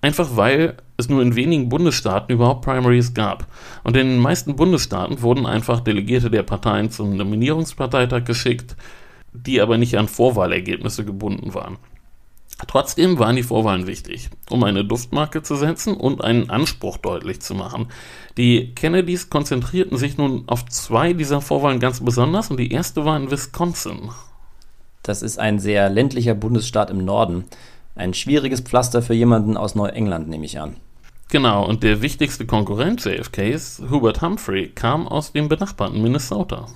[0.00, 3.48] Einfach weil es nur in wenigen Bundesstaaten überhaupt Primaries gab.
[3.82, 8.76] Und in den meisten Bundesstaaten wurden einfach Delegierte der Parteien zum Nominierungsparteitag geschickt,
[9.32, 11.76] die aber nicht an Vorwahlergebnisse gebunden waren.
[12.66, 17.54] Trotzdem waren die Vorwahlen wichtig, um eine Duftmarke zu setzen und einen Anspruch deutlich zu
[17.54, 17.88] machen.
[18.38, 23.16] Die Kennedys konzentrierten sich nun auf zwei dieser Vorwahlen ganz besonders und die erste war
[23.16, 24.10] in Wisconsin.
[25.02, 27.44] Das ist ein sehr ländlicher Bundesstaat im Norden.
[27.94, 30.76] Ein schwieriges Pflaster für jemanden aus Neuengland, nehme ich an.
[31.28, 36.66] Genau, und der wichtigste Konkurrent JFKs, Hubert Humphrey, kam aus dem benachbarten Minnesota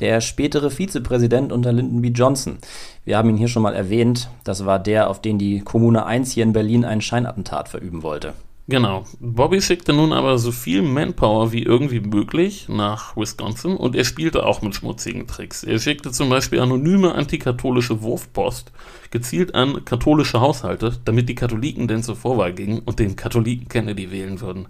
[0.00, 2.08] der spätere Vizepräsident unter Lyndon B.
[2.08, 2.58] Johnson.
[3.04, 4.30] Wir haben ihn hier schon mal erwähnt.
[4.44, 8.34] Das war der, auf den die Kommune 1 hier in Berlin ein Scheinattentat verüben wollte.
[8.70, 9.04] Genau.
[9.18, 14.46] Bobby schickte nun aber so viel Manpower wie irgendwie möglich nach Wisconsin und er spielte
[14.46, 15.64] auch mit schmutzigen Tricks.
[15.64, 18.70] Er schickte zum Beispiel anonyme antikatholische Wurfpost
[19.10, 24.12] gezielt an katholische Haushalte, damit die Katholiken denn zur Vorwahl gingen und den Katholiken Kennedy
[24.12, 24.68] wählen würden.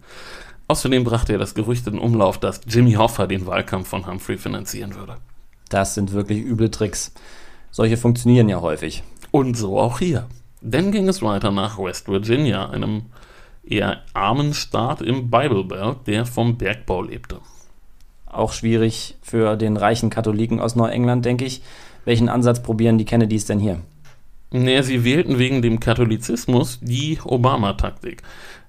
[0.71, 4.95] Außerdem brachte er das Gerücht in Umlauf, dass Jimmy Hoffa den Wahlkampf von Humphrey finanzieren
[4.95, 5.17] würde.
[5.69, 7.13] Das sind wirklich üble Tricks.
[7.73, 9.03] Solche funktionieren ja häufig.
[9.33, 10.29] Und so auch hier.
[10.61, 13.07] Dann ging es weiter nach West Virginia, einem
[13.65, 17.41] eher armen Staat im Bible Belt, der vom Bergbau lebte.
[18.27, 21.63] Auch schwierig für den reichen Katholiken aus Neuengland, denke ich.
[22.05, 23.81] Welchen Ansatz probieren die Kennedys denn hier?
[24.53, 28.23] Naja, sie wählten wegen dem Katholizismus die Obama-Taktik.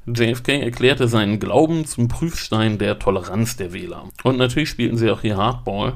[0.07, 4.05] JFK erklärte seinen Glauben zum Prüfstein der Toleranz der Wähler.
[4.23, 5.93] Und natürlich spielten sie auch hier Hardball,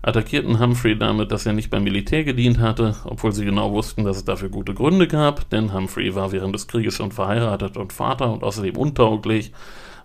[0.00, 4.18] attackierten Humphrey damit, dass er nicht beim Militär gedient hatte, obwohl sie genau wussten, dass
[4.18, 8.32] es dafür gute Gründe gab, denn Humphrey war während des Krieges schon verheiratet und Vater
[8.32, 9.52] und außerdem untauglich,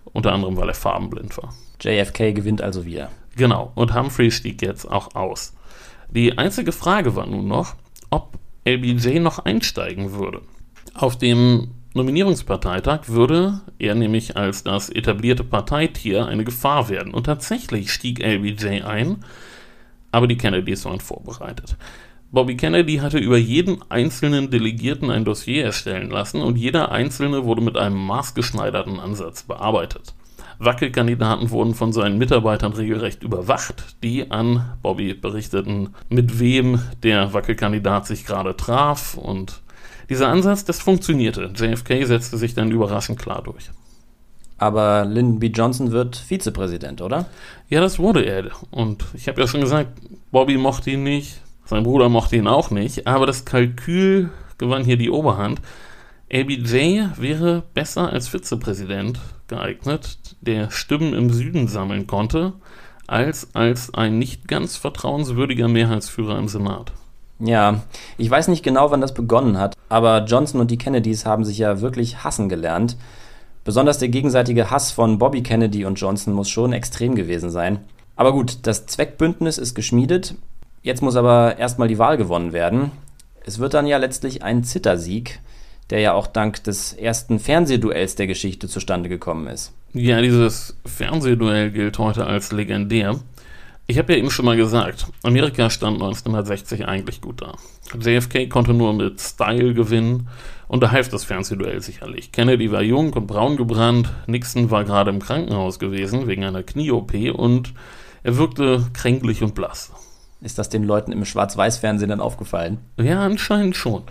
[0.04, 1.54] unter anderem weil er farbenblind war.
[1.80, 3.10] JFK gewinnt also wieder.
[3.36, 5.54] Genau, und Humphrey stieg jetzt auch aus.
[6.10, 7.74] Die einzige Frage war nun noch,
[8.10, 10.42] ob LBJ noch einsteigen würde.
[10.94, 17.14] Auf dem Nominierungsparteitag würde er nämlich als das etablierte Parteitier eine Gefahr werden.
[17.14, 19.24] Und tatsächlich stieg LBJ ein,
[20.10, 21.76] aber die Kennedys waren vorbereitet.
[22.32, 27.62] Bobby Kennedy hatte über jeden einzelnen Delegierten ein Dossier erstellen lassen und jeder einzelne wurde
[27.62, 30.14] mit einem maßgeschneiderten Ansatz bearbeitet.
[30.58, 38.08] Wackelkandidaten wurden von seinen Mitarbeitern regelrecht überwacht, die an Bobby berichteten, mit wem der Wackelkandidat
[38.08, 39.62] sich gerade traf und
[40.08, 41.52] dieser Ansatz, das funktionierte.
[41.54, 43.70] JFK setzte sich dann überraschend klar durch.
[44.56, 45.48] Aber Lyndon B.
[45.48, 47.26] Johnson wird Vizepräsident, oder?
[47.68, 48.50] Ja, das wurde er.
[48.70, 49.98] Und ich habe ja schon gesagt,
[50.30, 54.96] Bobby mochte ihn nicht, sein Bruder mochte ihn auch nicht, aber das Kalkül gewann hier
[54.96, 55.60] die Oberhand.
[56.32, 62.54] LBJ wäre besser als Vizepräsident geeignet, der Stimmen im Süden sammeln konnte,
[63.06, 66.92] als als ein nicht ganz vertrauenswürdiger Mehrheitsführer im Senat.
[67.40, 67.82] Ja,
[68.16, 71.58] ich weiß nicht genau, wann das begonnen hat, aber Johnson und die Kennedys haben sich
[71.58, 72.96] ja wirklich hassen gelernt.
[73.64, 77.80] Besonders der gegenseitige Hass von Bobby Kennedy und Johnson muss schon extrem gewesen sein.
[78.14, 80.34] Aber gut, das Zweckbündnis ist geschmiedet.
[80.82, 82.92] Jetzt muss aber erstmal die Wahl gewonnen werden.
[83.44, 85.40] Es wird dann ja letztlich ein Zittersieg.
[85.90, 89.72] der ja auch dank des ersten Fernsehduells der Geschichte zustande gekommen ist.
[89.92, 93.20] Ja, dieses Fernsehduell gilt heute als legendär.
[93.86, 97.54] Ich habe ja eben schon mal gesagt, Amerika stand 1960 eigentlich gut da.
[97.98, 100.28] JFK konnte nur mit Style gewinnen
[100.68, 102.32] und da half das Fernsehduell sicherlich.
[102.32, 107.12] Kennedy war jung und braun gebrannt, Nixon war gerade im Krankenhaus gewesen wegen einer Knie-OP
[107.34, 107.74] und
[108.22, 109.92] er wirkte kränklich und blass.
[110.40, 112.78] Ist das den Leuten im Schwarz-Weiß-Fernsehen dann aufgefallen?
[112.96, 114.04] Ja, anscheinend schon.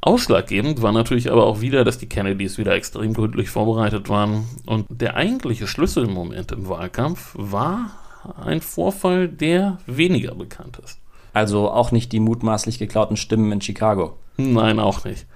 [0.00, 4.48] Ausschlaggebend war natürlich aber auch wieder, dass die Kennedys wieder extrem gründlich vorbereitet waren.
[4.66, 7.90] Und der eigentliche Schlüsselmoment im Wahlkampf war
[8.36, 11.00] ein Vorfall, der weniger bekannt ist.
[11.32, 14.16] Also auch nicht die mutmaßlich geklauten Stimmen in Chicago.
[14.36, 15.26] Nein, auch nicht.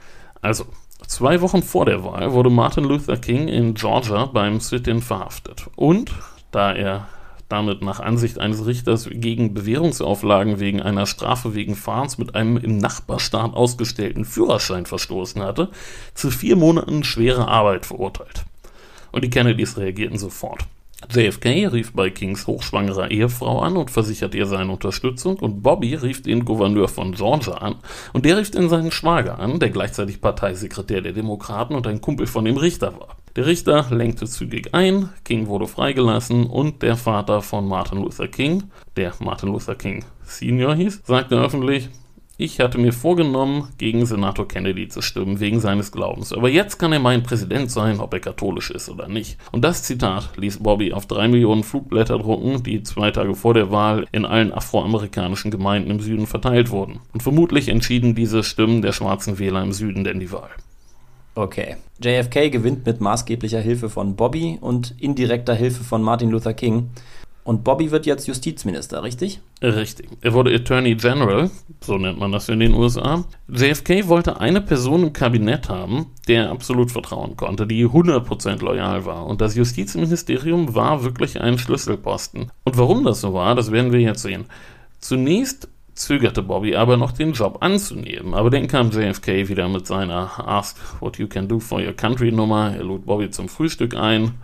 [0.40, 0.64] Also,
[1.06, 5.68] zwei Wochen vor der Wahl wurde Martin Luther King in Georgia beim Sit-in verhaftet.
[5.76, 6.12] Und
[6.50, 7.08] da er
[7.52, 12.78] damit nach Ansicht eines Richters gegen Bewährungsauflagen wegen einer Strafe wegen Fahrens mit einem im
[12.78, 15.68] Nachbarstaat ausgestellten Führerschein verstoßen hatte,
[16.14, 18.44] zu vier Monaten schwere Arbeit verurteilt.
[19.12, 20.64] Und die Kennedys reagierten sofort.
[21.10, 26.22] JFK rief bei Kings hochschwangerer Ehefrau an und versicherte ihr seine Unterstützung und Bobby rief
[26.22, 27.76] den Gouverneur von Georgia an
[28.12, 32.26] und der rief den seinen Schwager an, der gleichzeitig Parteisekretär der Demokraten und ein Kumpel
[32.26, 33.16] von dem Richter war.
[33.36, 38.64] Der Richter lenkte zügig ein, King wurde freigelassen und der Vater von Martin Luther King,
[38.96, 41.88] der Martin Luther King Senior hieß, sagte öffentlich,
[42.42, 46.32] ich hatte mir vorgenommen, gegen Senator Kennedy zu stimmen, wegen seines Glaubens.
[46.32, 49.38] Aber jetzt kann er mein Präsident sein, ob er katholisch ist oder nicht.
[49.52, 53.70] Und das Zitat ließ Bobby auf drei Millionen Flugblätter drucken, die zwei Tage vor der
[53.70, 56.98] Wahl in allen afroamerikanischen Gemeinden im Süden verteilt wurden.
[57.12, 60.50] Und vermutlich entschieden diese Stimmen der schwarzen Wähler im Süden denn die Wahl.
[61.36, 61.76] Okay.
[62.02, 66.90] JFK gewinnt mit maßgeblicher Hilfe von Bobby und indirekter Hilfe von Martin Luther King.
[67.44, 69.40] Und Bobby wird jetzt Justizminister, richtig?
[69.60, 70.08] Richtig.
[70.20, 71.50] Er wurde Attorney General,
[71.80, 73.24] so nennt man das in den USA.
[73.48, 79.26] JFK wollte eine Person im Kabinett haben, der absolut vertrauen konnte, die 100% loyal war.
[79.26, 82.52] Und das Justizministerium war wirklich ein Schlüsselposten.
[82.64, 84.44] Und warum das so war, das werden wir jetzt sehen.
[85.00, 88.34] Zunächst zögerte Bobby aber noch den Job anzunehmen.
[88.34, 92.30] Aber dann kam JFK wieder mit seiner Ask What You Can Do for Your Country
[92.30, 92.74] Nummer.
[92.74, 94.34] Er lud Bobby zum Frühstück ein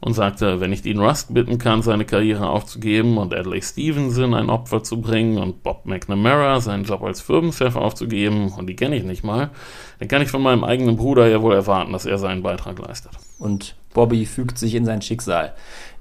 [0.00, 4.48] und sagte, wenn ich Dean Rust bitten kann, seine Karriere aufzugeben und Adlai Stevenson ein
[4.48, 9.02] Opfer zu bringen und Bob McNamara seinen Job als Firmenchef aufzugeben, und die kenne ich
[9.02, 9.50] nicht mal,
[9.98, 13.12] dann kann ich von meinem eigenen Bruder ja wohl erwarten, dass er seinen Beitrag leistet.
[13.38, 15.54] Und Bobby fügt sich in sein Schicksal.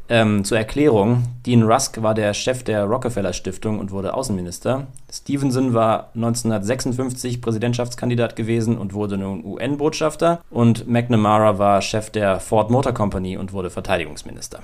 [0.09, 4.87] Ähm, zur Erklärung, Dean Rusk war der Chef der Rockefeller Stiftung und wurde Außenminister.
[5.11, 10.41] Stevenson war 1956 Präsidentschaftskandidat gewesen und wurde nun UN-Botschafter.
[10.49, 14.59] Und McNamara war Chef der Ford Motor Company und wurde Verteidigungsminister.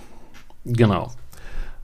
[0.65, 1.11] Genau.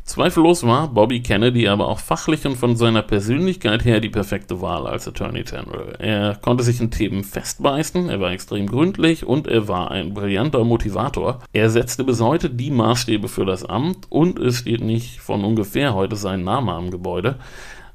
[0.09, 4.87] Zweifellos war Bobby Kennedy aber auch fachlich und von seiner Persönlichkeit her die perfekte Wahl
[4.87, 5.95] als Attorney General.
[5.99, 10.63] Er konnte sich in Themen festbeißen, er war extrem gründlich und er war ein brillanter
[10.63, 11.37] Motivator.
[11.53, 15.93] Er setzte bis heute die Maßstäbe für das Amt und es steht nicht von ungefähr
[15.93, 17.35] heute sein Name am Gebäude.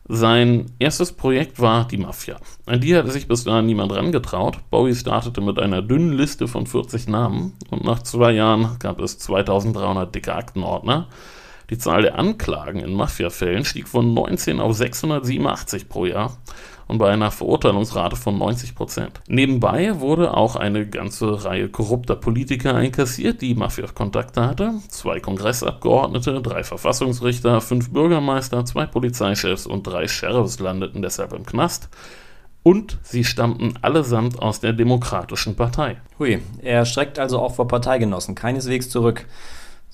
[0.07, 2.37] Sein erstes Projekt war die Mafia.
[2.64, 4.59] An die hatte sich bis dahin niemand rangetraut.
[4.70, 9.18] Bowie startete mit einer dünnen Liste von 40 Namen und nach zwei Jahren gab es
[9.18, 11.09] 2300 dicke Aktenordner.
[11.70, 16.37] Die Zahl der Anklagen in Mafia-Fällen stieg von 19 auf 687 pro Jahr
[16.87, 19.20] und bei einer Verurteilungsrate von 90 Prozent.
[19.27, 24.74] Nebenbei wurde auch eine ganze Reihe korrupter Politiker einkassiert, die Mafia-Kontakte hatte.
[24.88, 31.88] Zwei Kongressabgeordnete, drei Verfassungsrichter, fünf Bürgermeister, zwei Polizeichefs und drei Sheriffs landeten deshalb im Knast.
[32.62, 35.98] Und sie stammten allesamt aus der Demokratischen Partei.
[36.18, 39.27] Hui, er streckt also auch vor Parteigenossen keineswegs zurück.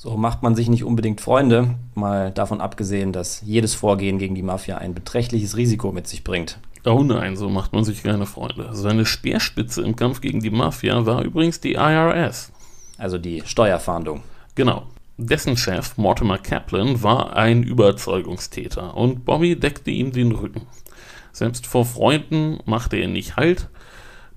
[0.03, 4.41] So macht man sich nicht unbedingt Freunde, mal davon abgesehen, dass jedes Vorgehen gegen die
[4.41, 6.59] Mafia ein beträchtliches Risiko mit sich bringt.
[6.87, 8.71] Oh nein, so macht man sich keine Freunde.
[8.73, 12.51] Seine Speerspitze im Kampf gegen die Mafia war übrigens die IRS.
[12.97, 14.23] Also die Steuerfahndung.
[14.55, 14.85] Genau.
[15.19, 20.63] Dessen Chef, Mortimer Kaplan, war ein Überzeugungstäter und Bobby deckte ihm den Rücken.
[21.33, 23.69] Selbst vor Freunden machte er nicht Halt,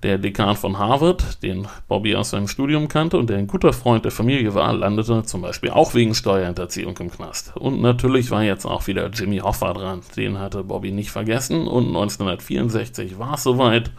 [0.04, 4.04] der Dekan von Harvard, den Bobby aus seinem Studium kannte und der ein guter Freund
[4.04, 7.56] der Familie war, landete zum Beispiel auch wegen Steuerhinterziehung im Knast.
[7.56, 10.02] Und natürlich war jetzt auch wieder Jimmy Hoffa dran.
[10.14, 13.90] Den hatte Bobby nicht vergessen und 1964 war es soweit.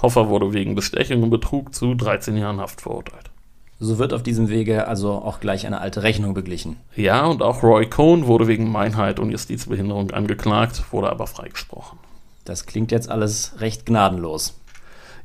[0.00, 3.28] Hoffa wurde wegen Bestechung und Betrug zu 13 Jahren Haft verurteilt.
[3.80, 6.76] So wird auf diesem Wege also auch gleich eine alte Rechnung beglichen.
[6.94, 11.98] Ja, und auch Roy Cohn wurde wegen Meinheit und Justizbehinderung angeklagt, wurde aber freigesprochen.
[12.44, 14.59] Das klingt jetzt alles recht gnadenlos.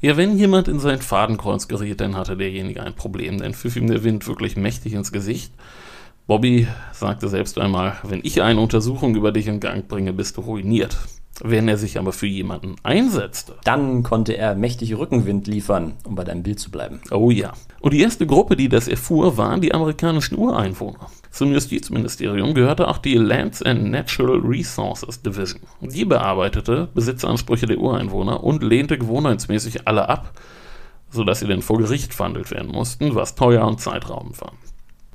[0.02, 3.88] Ja, wenn jemand in sein Fadenkreuz geriet, dann hatte derjenige ein Problem, denn pfiff ihm
[3.88, 5.54] der Wind wirklich mächtig ins Gesicht.
[6.28, 10.42] Bobby sagte selbst einmal, wenn ich eine Untersuchung über dich in Gang bringe, bist du
[10.42, 10.98] ruiniert.
[11.44, 16.24] Wenn er sich aber für jemanden einsetzte, dann konnte er mächtig Rückenwind liefern, um bei
[16.24, 17.02] deinem Bild zu bleiben.
[17.12, 17.54] Oh ja.
[17.82, 21.10] Und die erste Gruppe, die das erfuhr, waren die amerikanischen Ureinwohner.
[21.36, 25.60] Zum Justizministerium gehörte auch die Lands and Natural Resources Division.
[25.82, 30.32] Die bearbeitete Besitzansprüche der Ureinwohner und lehnte gewohnheitsmäßig alle ab,
[31.10, 34.54] sodass sie dann vor Gericht verhandelt werden mussten, was teuer und zeitraubend war.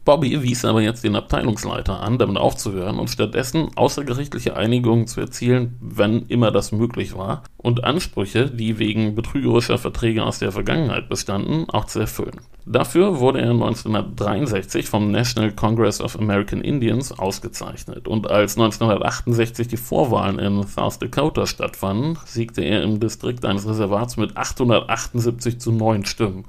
[0.05, 5.77] Bobby wies aber jetzt den Abteilungsleiter an, damit aufzuhören und stattdessen außergerichtliche Einigungen zu erzielen,
[5.81, 11.69] wenn immer das möglich war, und Ansprüche, die wegen betrügerischer Verträge aus der Vergangenheit bestanden,
[11.69, 12.41] auch zu erfüllen.
[12.67, 19.77] Dafür wurde er 1963 vom National Congress of American Indians ausgezeichnet und als 1968 die
[19.77, 26.05] Vorwahlen in South Dakota stattfanden, siegte er im Distrikt eines Reservats mit 878 zu 9
[26.05, 26.45] Stimmen.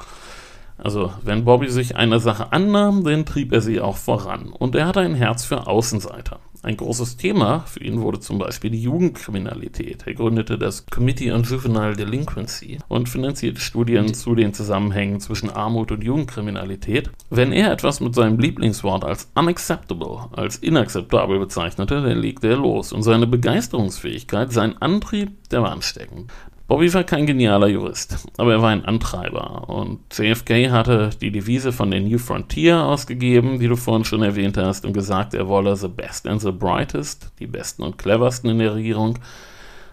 [0.82, 4.52] Also, wenn Bobby sich einer Sache annahm, dann trieb er sie auch voran.
[4.52, 6.40] Und er hatte ein Herz für Außenseiter.
[6.64, 10.04] Ein großes Thema für ihn wurde zum Beispiel die Jugendkriminalität.
[10.06, 15.92] Er gründete das Committee on Juvenile Delinquency und finanzierte Studien zu den Zusammenhängen zwischen Armut
[15.92, 17.10] und Jugendkriminalität.
[17.32, 22.94] Wenn er etwas mit seinem Lieblingswort als unacceptable, als inakzeptabel bezeichnete, dann legte er los
[22.94, 26.32] und seine Begeisterungsfähigkeit, sein Antrieb, der war ansteckend.
[26.72, 31.74] Bobby war kein genialer Jurist, aber er war ein Antreiber und JFK hatte die Devise
[31.74, 35.76] von der New Frontier ausgegeben, die du vorhin schon erwähnt hast, und gesagt, er wolle
[35.76, 39.20] the best and the brightest, die besten und cleversten in der Regierung.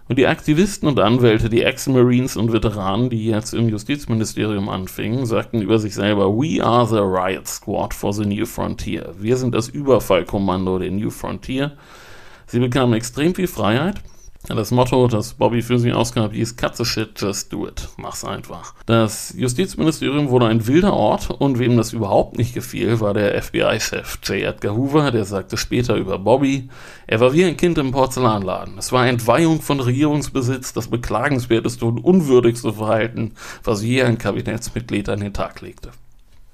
[0.08, 5.60] Und die Aktivisten und Anwälte, die Ex-Marines und Veteranen, die jetzt im Justizministerium anfingen, sagten
[5.60, 9.16] über sich selber, We are the Riot Squad for the New Frontier.
[9.18, 11.72] Wir sind das Überfallkommando der New Frontier.
[12.46, 13.96] Sie bekamen extrem viel Freiheit,
[14.46, 17.88] das Motto, das Bobby für sie ausgab, hieß the shit, just do it.
[17.96, 18.74] Mach's einfach.
[18.86, 24.18] Das Justizministerium wurde ein wilder Ort und wem das überhaupt nicht gefiel, war der FBI-Chef
[24.22, 24.42] J.
[24.42, 26.68] Edgar Hoover, der sagte später über Bobby,
[27.06, 28.78] er war wie ein Kind im Porzellanladen.
[28.78, 33.32] Es war Entweihung von Regierungsbesitz, das beklagenswerteste und unwürdigste Verhalten,
[33.64, 35.90] was je ein Kabinettsmitglied an den Tag legte.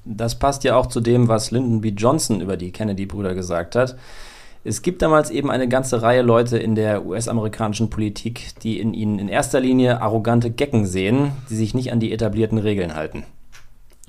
[0.04, 1.88] Das passt ja auch zu dem, was Lyndon B.
[1.90, 3.96] Johnson über die Kennedy-Brüder gesagt hat.
[4.66, 9.18] Es gibt damals eben eine ganze Reihe Leute in der US-amerikanischen Politik, die in ihnen
[9.18, 13.24] in erster Linie arrogante Gecken sehen, die sich nicht an die etablierten Regeln halten.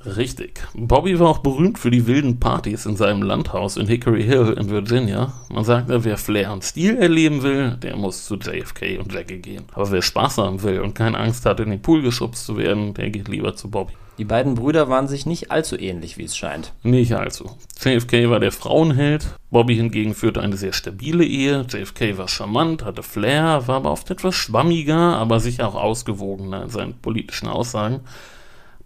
[0.05, 0.61] Richtig.
[0.73, 4.69] Bobby war auch berühmt für die wilden Partys in seinem Landhaus in Hickory Hill in
[4.69, 5.33] Virginia.
[5.49, 9.65] Man sagte, wer Flair und Stil erleben will, der muss zu JFK und Jackie gehen.
[9.73, 12.93] Aber wer Spaß haben will und keine Angst hat, in den Pool geschubst zu werden,
[12.93, 13.93] der geht lieber zu Bobby.
[14.17, 16.73] Die beiden Brüder waren sich nicht allzu ähnlich, wie es scheint.
[16.83, 17.51] Nicht allzu.
[17.83, 21.65] JFK war der Frauenheld, Bobby hingegen führte eine sehr stabile Ehe.
[21.69, 26.69] JFK war charmant, hatte Flair, war aber oft etwas schwammiger, aber sicher auch ausgewogener in
[26.69, 28.01] seinen politischen Aussagen.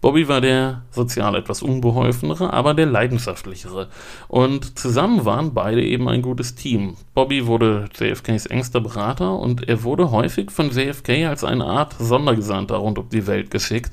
[0.00, 3.88] Bobby war der sozial etwas unbeholfenere, aber der leidenschaftlichere.
[4.28, 6.96] Und zusammen waren beide eben ein gutes Team.
[7.14, 12.76] Bobby wurde JFKs engster Berater und er wurde häufig von JFK als eine Art Sondergesandter
[12.76, 13.92] rund um die Welt geschickt.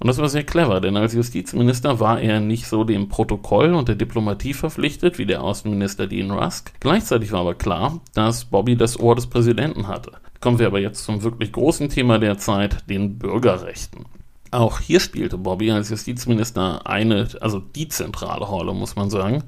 [0.00, 3.86] Und das war sehr clever, denn als Justizminister war er nicht so dem Protokoll und
[3.86, 6.72] der Diplomatie verpflichtet wie der Außenminister Dean Rusk.
[6.80, 10.12] Gleichzeitig war aber klar, dass Bobby das Ohr des Präsidenten hatte.
[10.40, 14.06] Kommen wir aber jetzt zum wirklich großen Thema der Zeit, den Bürgerrechten.
[14.50, 19.44] Auch hier spielte Bobby als Justizminister eine, also die zentrale Rolle, muss man sagen.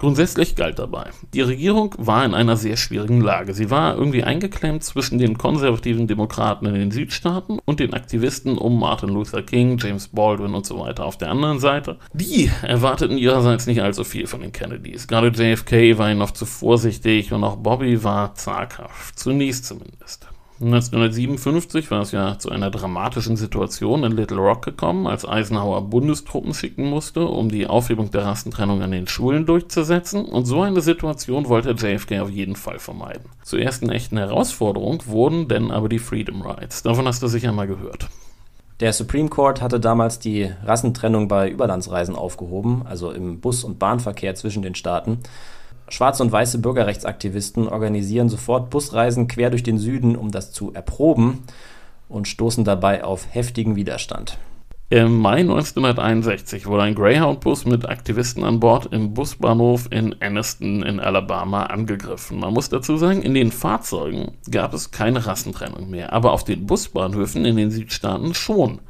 [0.00, 3.52] Grundsätzlich galt dabei, die Regierung war in einer sehr schwierigen Lage.
[3.52, 8.80] Sie war irgendwie eingeklemmt zwischen den konservativen Demokraten in den Südstaaten und den Aktivisten um
[8.80, 11.98] Martin Luther King, James Baldwin und so weiter auf der anderen Seite.
[12.14, 15.06] Die erwarteten ihrerseits nicht allzu viel von den Kennedys.
[15.06, 20.29] Gerade JFK war ihnen noch zu vorsichtig und auch Bobby war zaghaft, zunächst zumindest.
[20.62, 26.52] 1957 war es ja zu einer dramatischen Situation in Little Rock gekommen, als Eisenhower Bundestruppen
[26.52, 30.26] schicken musste, um die Aufhebung der Rassentrennung an den Schulen durchzusetzen.
[30.26, 33.30] Und so eine Situation wollte JFK auf jeden Fall vermeiden.
[33.42, 36.82] Zur ersten echten Herausforderung wurden denn aber die Freedom Rides.
[36.82, 38.10] Davon hast du sicher mal gehört.
[38.80, 44.34] Der Supreme Court hatte damals die Rassentrennung bei Überlandsreisen aufgehoben, also im Bus- und Bahnverkehr
[44.34, 45.20] zwischen den Staaten.
[45.90, 51.42] Schwarze und weiße Bürgerrechtsaktivisten organisieren sofort Busreisen quer durch den Süden, um das zu erproben
[52.08, 54.38] und stoßen dabei auf heftigen Widerstand.
[54.92, 60.98] Im Mai 1961 wurde ein Greyhound-Bus mit Aktivisten an Bord im Busbahnhof in Anniston in
[60.98, 62.40] Alabama angegriffen.
[62.40, 66.66] Man muss dazu sagen, in den Fahrzeugen gab es keine Rassentrennung mehr, aber auf den
[66.66, 68.80] Busbahnhöfen in den Südstaaten schon.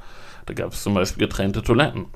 [0.46, 2.06] Da gab es zum Beispiel getrennte Toiletten.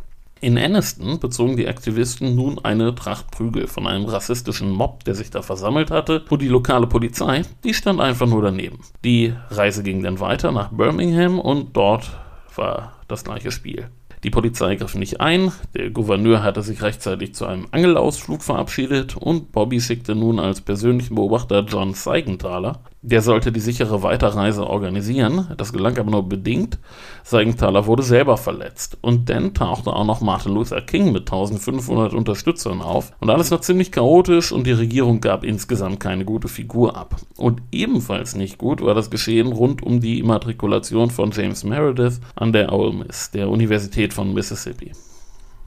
[0.45, 5.31] In Anniston bezogen die Aktivisten nun eine Tracht Prügel von einem rassistischen Mob, der sich
[5.31, 8.81] da versammelt hatte, und die lokale Polizei, die stand einfach nur daneben.
[9.07, 12.11] Die Reise ging dann weiter nach Birmingham und dort
[12.57, 13.89] war das gleiche Spiel.
[14.23, 19.51] Die Polizei griff nicht ein, der Gouverneur hatte sich rechtzeitig zu einem Angelausflug verabschiedet und
[19.51, 22.81] Bobby schickte nun als persönlichen Beobachter John Seigenthaler.
[23.07, 26.79] Der sollte die sichere Weiterreise organisieren, das gelang aber nur bedingt.
[27.23, 28.97] Seigenthaler wurde selber verletzt.
[29.03, 33.13] Und dann tauchte auch noch Martin Luther King mit 1500 Unterstützern auf.
[33.21, 37.17] Und alles war ziemlich chaotisch und die Regierung gab insgesamt keine gute Figur ab.
[37.37, 42.55] Und ebenfalls nicht gut war das Geschehen rund um die Immatrikulation von James Meredith an
[42.55, 44.93] der Ole Miss, der Universität von Mississippi.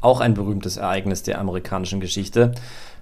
[0.01, 2.55] Auch ein berühmtes Ereignis der amerikanischen Geschichte.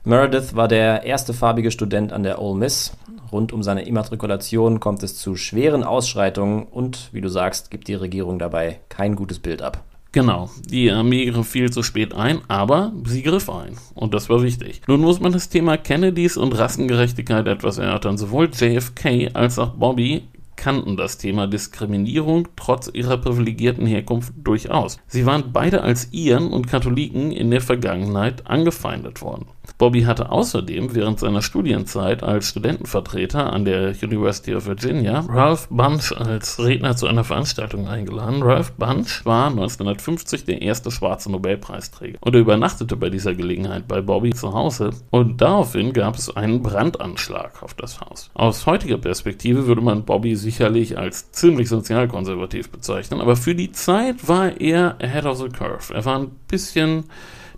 [0.07, 2.95] Meredith war der erste farbige Student an der Ole Miss.
[3.31, 7.95] Rund um seine Immatrikulation kommt es zu schweren Ausschreitungen und, wie du sagst, gibt die
[7.95, 9.83] Regierung dabei kein gutes Bild ab.
[10.11, 13.77] Genau, die Armee griff viel zu spät ein, aber sie griff ein.
[13.95, 14.81] Und das war wichtig.
[14.87, 18.19] Nun muss man das Thema Kennedys und Rassengerechtigkeit etwas erörtern.
[18.19, 24.99] Sowohl JFK als auch Bobby kannten das Thema Diskriminierung trotz ihrer privilegierten Herkunft durchaus.
[25.07, 29.47] Sie waren beide als Iren und Katholiken in der Vergangenheit angefeindet worden.
[29.77, 36.13] Bobby hatte außerdem während seiner Studienzeit als Studentenvertreter an der University of Virginia Ralph Bunch
[36.13, 38.41] als Redner zu einer Veranstaltung eingeladen.
[38.41, 44.01] Ralph Bunch war 1950 der erste schwarze Nobelpreisträger und er übernachtete bei dieser Gelegenheit bei
[44.01, 48.31] Bobby zu Hause und daraufhin gab es einen Brandanschlag auf das Haus.
[48.33, 54.29] Aus heutiger Perspektive würde man Bobby sicherlich als ziemlich sozialkonservativ bezeichnen, aber für die Zeit
[54.29, 55.93] war er ahead of the curve.
[55.93, 57.05] Er war ein bisschen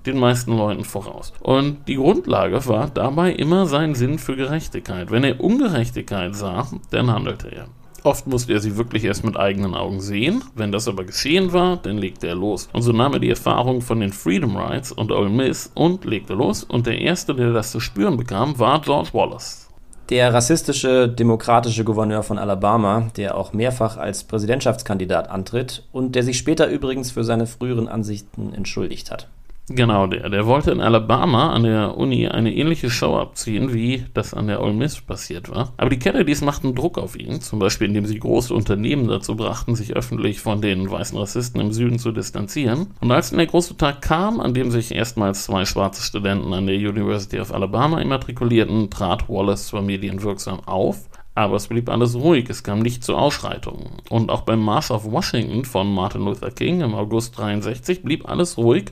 [0.08, 1.34] den meisten Leuten voraus.
[1.42, 5.12] Und die Grundlage war dabei immer sein Sinn für Gerechtigkeit.
[5.12, 7.68] Wenn er Ungerechtigkeit sah, dann handelte er.
[8.04, 10.42] Oft musste er sie wirklich erst mit eigenen Augen sehen.
[10.56, 12.70] Wenn das aber geschehen war, dann legte er los.
[12.72, 16.34] Und so nahm er die Erfahrung von den Freedom Rides und Ole Miss und legte
[16.34, 16.64] los.
[16.64, 19.68] Und der erste, der das zu spüren bekam, war George Wallace.
[20.10, 26.38] Der rassistische demokratische Gouverneur von Alabama, der auch mehrfach als Präsidentschaftskandidat antritt und der sich
[26.38, 29.28] später übrigens für seine früheren Ansichten entschuldigt hat.
[29.70, 34.34] Genau, der, der wollte in Alabama an der Uni eine ähnliche Show abziehen, wie das
[34.34, 35.74] an der Ole Miss passiert war.
[35.76, 39.76] Aber die Kennedys machten Druck auf ihn, zum Beispiel indem sie große Unternehmen dazu brachten,
[39.76, 42.88] sich öffentlich von den weißen Rassisten im Süden zu distanzieren.
[43.02, 46.66] Und als dann der große Tag kam, an dem sich erstmals zwei schwarze Studenten an
[46.66, 52.50] der University of Alabama immatrikulierten, trat Wallace zwar medienwirksam auf, aber es blieb alles ruhig,
[52.50, 53.92] es kam nicht zu Ausschreitungen.
[54.10, 58.58] Und auch beim March of Washington von Martin Luther King im August 63 blieb alles
[58.58, 58.86] ruhig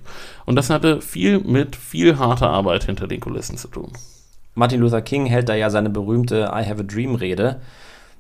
[0.45, 3.91] und das hatte viel mit viel harter Arbeit hinter den Kulissen zu tun.
[4.53, 7.61] Martin Luther King hält da ja seine berühmte I Have a Dream Rede.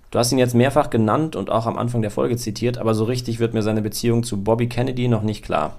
[0.09, 3.03] Du hast ihn jetzt mehrfach genannt und auch am Anfang der Folge zitiert, aber so
[3.03, 5.77] richtig wird mir seine Beziehung zu Bobby Kennedy noch nicht klar.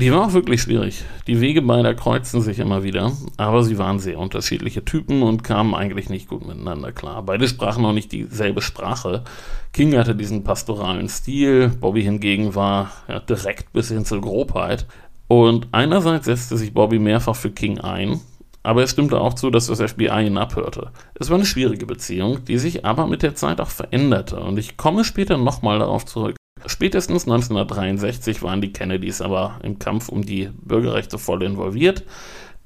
[0.00, 1.02] Die war auch wirklich schwierig.
[1.26, 5.74] Die Wege beider kreuzten sich immer wieder, aber sie waren sehr unterschiedliche Typen und kamen
[5.74, 7.24] eigentlich nicht gut miteinander klar.
[7.24, 9.24] Beide sprachen auch nicht dieselbe Sprache.
[9.72, 14.86] King hatte diesen pastoralen Stil, Bobby hingegen war ja, direkt bis hin zur Grobheit.
[15.26, 18.20] Und einerseits setzte sich Bobby mehrfach für King ein,
[18.62, 20.92] aber es stimmte auch zu, dass das FBI ihn abhörte.
[21.14, 24.76] Es war eine schwierige Beziehung, die sich aber mit der Zeit auch veränderte und ich
[24.76, 26.37] komme später nochmal darauf zurück.
[26.66, 32.04] Spätestens 1963 waren die Kennedys aber im Kampf um die Bürgerrechte voll involviert.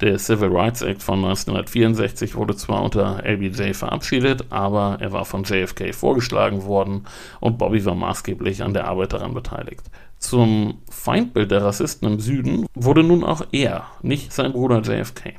[0.00, 5.44] Der Civil Rights Act von 1964 wurde zwar unter LBJ verabschiedet, aber er war von
[5.44, 7.04] JFK vorgeschlagen worden
[7.38, 9.82] und Bobby war maßgeblich an der Arbeit daran beteiligt.
[10.18, 15.34] Zum Feindbild der Rassisten im Süden wurde nun auch er, nicht sein Bruder JFK.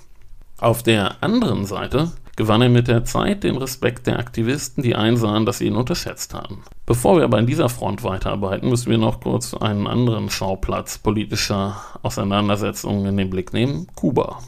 [0.60, 5.46] Auf der anderen Seite gewann er mit der Zeit den Respekt der Aktivisten, die einsahen,
[5.46, 6.64] dass sie ihn unterschätzt haben.
[6.86, 11.78] Bevor wir aber in dieser Front weiterarbeiten, müssen wir noch kurz einen anderen Schauplatz politischer
[12.02, 14.40] Auseinandersetzungen in den Blick nehmen, Kuba.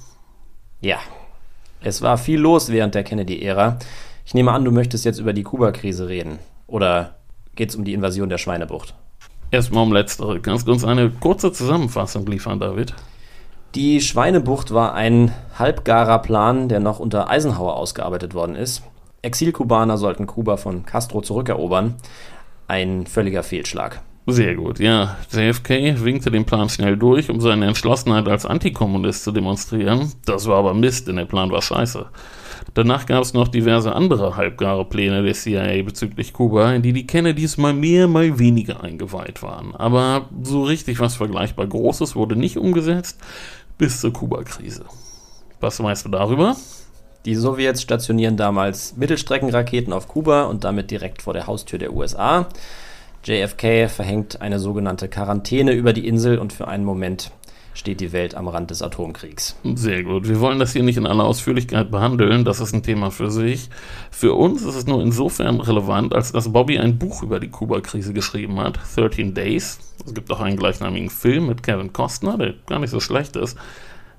[0.81, 0.97] Ja,
[1.81, 3.77] es war viel los während der Kennedy-Ära.
[4.25, 6.39] Ich nehme an, du möchtest jetzt über die Kuba-Krise reden.
[6.67, 7.15] Oder
[7.55, 8.95] geht es um die Invasion der Schweinebucht?
[9.51, 10.39] Erstmal um letztere.
[10.41, 12.95] Kannst du uns eine kurze Zusammenfassung liefern, David?
[13.75, 18.83] Die Schweinebucht war ein halbgarer Plan, der noch unter Eisenhower ausgearbeitet worden ist.
[19.21, 21.95] Exilkubaner sollten Kuba von Castro zurückerobern.
[22.69, 24.01] Ein völliger Fehlschlag.
[24.27, 25.17] Sehr gut, ja.
[25.29, 30.13] JFK winkte den Plan schnell durch, um seine Entschlossenheit als Antikommunist zu demonstrieren.
[30.25, 32.05] Das war aber Mist, denn der Plan war scheiße.
[32.73, 37.05] Danach gab es noch diverse andere halbgare Pläne der CIA bezüglich Kuba, in die die
[37.05, 39.75] Kennedys mal mehr, mal weniger eingeweiht waren.
[39.75, 43.19] Aber so richtig was vergleichbar Großes wurde nicht umgesetzt
[43.77, 44.85] bis zur Kuba-Krise.
[45.59, 46.55] Was weißt du darüber?
[47.25, 52.47] Die Sowjets stationieren damals Mittelstreckenraketen auf Kuba und damit direkt vor der Haustür der USA.
[53.23, 57.31] JFK verhängt eine sogenannte Quarantäne über die Insel und für einen Moment
[57.75, 59.55] steht die Welt am Rand des Atomkriegs.
[59.75, 60.27] Sehr gut.
[60.27, 62.43] Wir wollen das hier nicht in aller Ausführlichkeit behandeln.
[62.43, 63.69] Das ist ein Thema für sich.
[64.09, 68.13] Für uns ist es nur insofern relevant, als dass Bobby ein Buch über die Kuba-Krise
[68.13, 69.79] geschrieben hat, 13 Days.
[70.03, 73.57] Es gibt auch einen gleichnamigen Film mit Kevin Costner, der gar nicht so schlecht ist.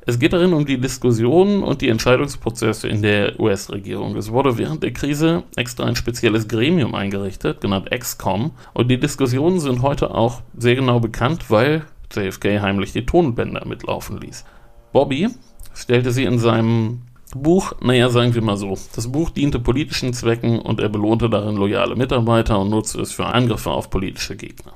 [0.09, 4.14] Es geht darin um die Diskussionen und die Entscheidungsprozesse in der US-Regierung.
[4.14, 9.59] Es wurde während der Krise extra ein spezielles Gremium eingerichtet, genannt XCOM, und die Diskussionen
[9.59, 11.82] sind heute auch sehr genau bekannt, weil
[12.16, 14.44] JFK heimlich die Tonbänder mitlaufen ließ.
[14.92, 15.28] Bobby
[15.74, 17.02] stellte sie in seinem
[17.34, 21.56] Buch, naja, sagen wir mal so, das Buch diente politischen Zwecken und er belohnte darin
[21.56, 24.72] loyale Mitarbeiter und nutzte es für Angriffe auf politische Gegner.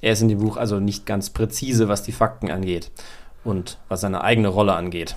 [0.00, 2.90] Er ist in dem Buch also nicht ganz präzise, was die Fakten angeht
[3.44, 5.16] und was seine eigene Rolle angeht.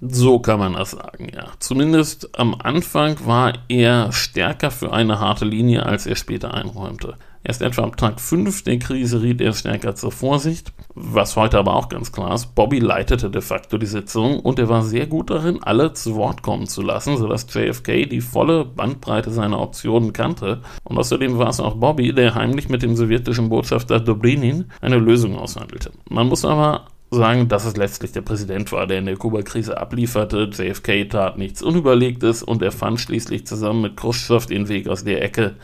[0.00, 1.48] So kann man das sagen, ja.
[1.58, 7.16] Zumindest am Anfang war er stärker für eine harte Linie, als er später einräumte.
[7.42, 10.72] Erst etwa am Tag 5 der Krise riet er stärker zur Vorsicht.
[11.00, 14.68] Was heute aber auch ganz klar ist, Bobby leitete de facto die Sitzung und er
[14.68, 19.30] war sehr gut darin, alle zu Wort kommen zu lassen, sodass JFK die volle Bandbreite
[19.30, 20.60] seiner Optionen kannte.
[20.82, 25.38] Und außerdem war es auch Bobby, der heimlich mit dem sowjetischen Botschafter Dobrinin eine Lösung
[25.38, 25.92] aushandelte.
[26.08, 30.50] Man muss aber sagen, dass es letztlich der Präsident war, der in der Kuba-Krise ablieferte.
[30.52, 35.22] JFK tat nichts Unüberlegtes und er fand schließlich zusammen mit Khrushchev den Weg aus der
[35.22, 35.54] Ecke,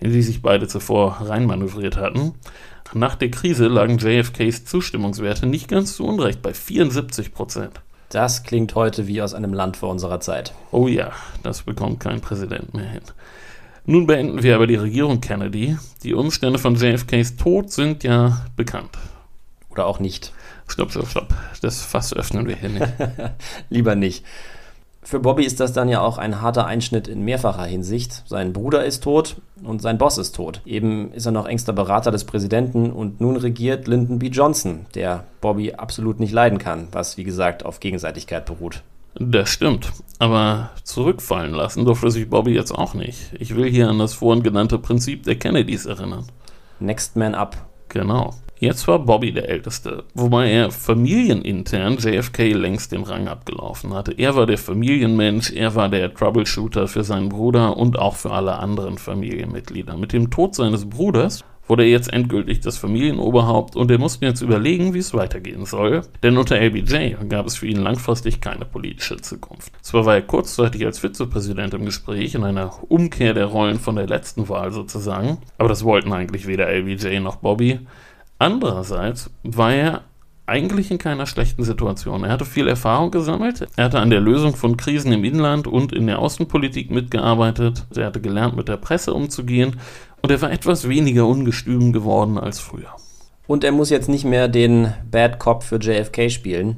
[0.00, 2.34] in die sich beide zuvor reinmanövriert hatten.
[2.92, 7.80] Nach der Krise lagen JFKs Zustimmungswerte nicht ganz zu Unrecht bei 74 Prozent.
[8.08, 10.54] Das klingt heute wie aus einem Land vor unserer Zeit.
[10.72, 11.12] Oh ja,
[11.44, 13.02] das bekommt kein Präsident mehr hin.
[13.86, 15.76] Nun beenden wir aber die Regierung Kennedy.
[16.02, 18.90] Die Umstände von JFKs Tod sind ja bekannt.
[19.70, 20.32] Oder auch nicht.
[20.66, 21.34] Stopp, stopp, stopp.
[21.62, 22.88] Das Fass öffnen wir hier nicht.
[23.70, 24.24] Lieber nicht.
[25.02, 28.22] Für Bobby ist das dann ja auch ein harter Einschnitt in mehrfacher Hinsicht.
[28.26, 30.60] Sein Bruder ist tot und sein Boss ist tot.
[30.66, 34.26] Eben ist er noch engster Berater des Präsidenten und nun regiert Lyndon B.
[34.26, 38.82] Johnson, der Bobby absolut nicht leiden kann, was wie gesagt auf Gegenseitigkeit beruht.
[39.14, 39.90] Das stimmt.
[40.18, 43.32] Aber zurückfallen lassen durfte sich Bobby jetzt auch nicht.
[43.38, 46.26] Ich will hier an das vorhin genannte Prinzip der Kennedys erinnern.
[46.78, 47.56] Next Man Up.
[47.88, 48.34] Genau.
[48.60, 54.12] Jetzt war Bobby der Älteste, wobei er familienintern JFK längst den Rang abgelaufen hatte.
[54.12, 58.58] Er war der Familienmensch, er war der Troubleshooter für seinen Bruder und auch für alle
[58.58, 59.96] anderen Familienmitglieder.
[59.96, 64.42] Mit dem Tod seines Bruders wurde er jetzt endgültig das Familienoberhaupt und er musste jetzt
[64.42, 69.16] überlegen, wie es weitergehen soll, denn unter LBJ gab es für ihn langfristig keine politische
[69.16, 69.72] Zukunft.
[69.80, 74.06] Zwar war er kurzzeitig als Vizepräsident im Gespräch, in einer Umkehr der Rollen von der
[74.06, 77.78] letzten Wahl sozusagen, aber das wollten eigentlich weder LBJ noch Bobby.
[78.40, 80.00] Andererseits war er
[80.46, 82.24] eigentlich in keiner schlechten Situation.
[82.24, 83.68] Er hatte viel Erfahrung gesammelt.
[83.76, 87.84] Er hatte an der Lösung von Krisen im Inland und in der Außenpolitik mitgearbeitet.
[87.94, 89.78] Er hatte gelernt, mit der Presse umzugehen.
[90.22, 92.96] Und er war etwas weniger ungestüm geworden als früher.
[93.46, 96.76] Und er muss jetzt nicht mehr den Bad Cop für JFK spielen.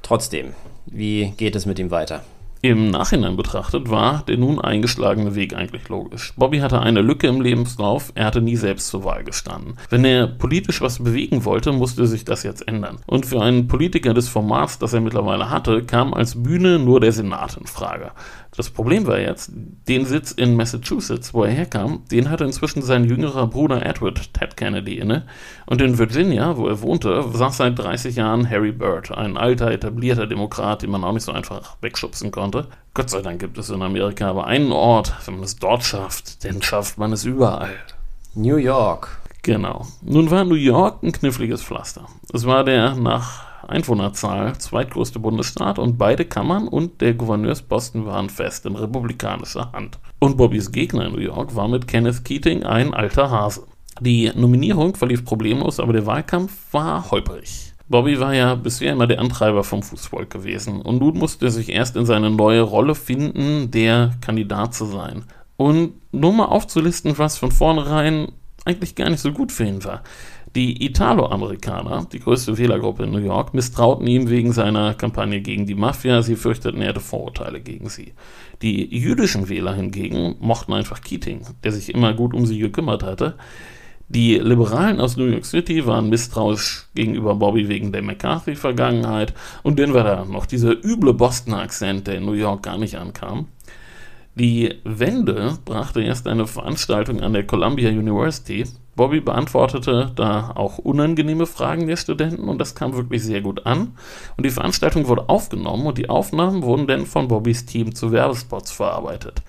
[0.00, 0.54] Trotzdem,
[0.86, 2.22] wie geht es mit ihm weiter?
[2.60, 6.32] Im Nachhinein betrachtet war der nun eingeschlagene Weg eigentlich logisch.
[6.36, 9.76] Bobby hatte eine Lücke im Lebenslauf, er hatte nie selbst zur Wahl gestanden.
[9.90, 12.98] Wenn er politisch was bewegen wollte, musste sich das jetzt ändern.
[13.06, 17.12] Und für einen Politiker des Formats, das er mittlerweile hatte, kam als Bühne nur der
[17.12, 18.10] Senat in Frage.
[18.58, 23.04] Das Problem war jetzt, den Sitz in Massachusetts, wo er herkam, den hatte inzwischen sein
[23.04, 25.26] jüngerer Bruder Edward Ted Kennedy inne.
[25.66, 30.26] Und in Virginia, wo er wohnte, saß seit 30 Jahren Harry Byrd, ein alter, etablierter
[30.26, 32.57] Demokrat, den man auch nicht so einfach wegschubsen konnte.
[32.94, 36.44] Gott sei Dank gibt es in Amerika aber einen Ort, wenn man es dort schafft,
[36.44, 37.76] dann schafft man es überall.
[38.34, 39.20] New York.
[39.42, 39.86] Genau.
[40.02, 42.06] Nun war New York ein kniffliges Pflaster.
[42.32, 48.66] Es war der nach Einwohnerzahl zweitgrößte Bundesstaat und beide Kammern und der Gouverneursposten waren fest
[48.66, 49.98] in republikanischer Hand.
[50.18, 53.66] Und Bobbys Gegner in New York war mit Kenneth Keating ein alter Hase.
[54.00, 57.67] Die Nominierung verlief problemlos, aber der Wahlkampf war holprig.
[57.88, 61.70] Bobby war ja bisher immer der Antreiber vom Fußvolk gewesen und nun musste er sich
[61.70, 65.24] erst in seine neue Rolle finden, der Kandidat zu sein.
[65.56, 68.28] Und nur mal aufzulisten, was von vornherein
[68.64, 70.02] eigentlich gar nicht so gut für ihn war.
[70.54, 75.74] Die Italo-Amerikaner, die größte Wählergruppe in New York, misstrauten ihm wegen seiner Kampagne gegen die
[75.74, 76.22] Mafia.
[76.22, 78.12] Sie fürchteten, er hätte Vorurteile gegen sie.
[78.62, 83.36] Die jüdischen Wähler hingegen mochten einfach Keating, der sich immer gut um sie gekümmert hatte.
[84.10, 89.92] Die Liberalen aus New York City waren misstrauisch gegenüber Bobby wegen der McCarthy-Vergangenheit und dann
[89.92, 93.48] war da noch dieser üble Boston-Akzent, der in New York gar nicht ankam.
[94.34, 98.64] Die Wende brachte erst eine Veranstaltung an der Columbia University,
[98.98, 103.96] Bobby beantwortete da auch unangenehme Fragen der Studenten und das kam wirklich sehr gut an.
[104.36, 108.72] Und die Veranstaltung wurde aufgenommen und die Aufnahmen wurden dann von Bobbys Team zu Werbespots
[108.72, 109.40] verarbeitet.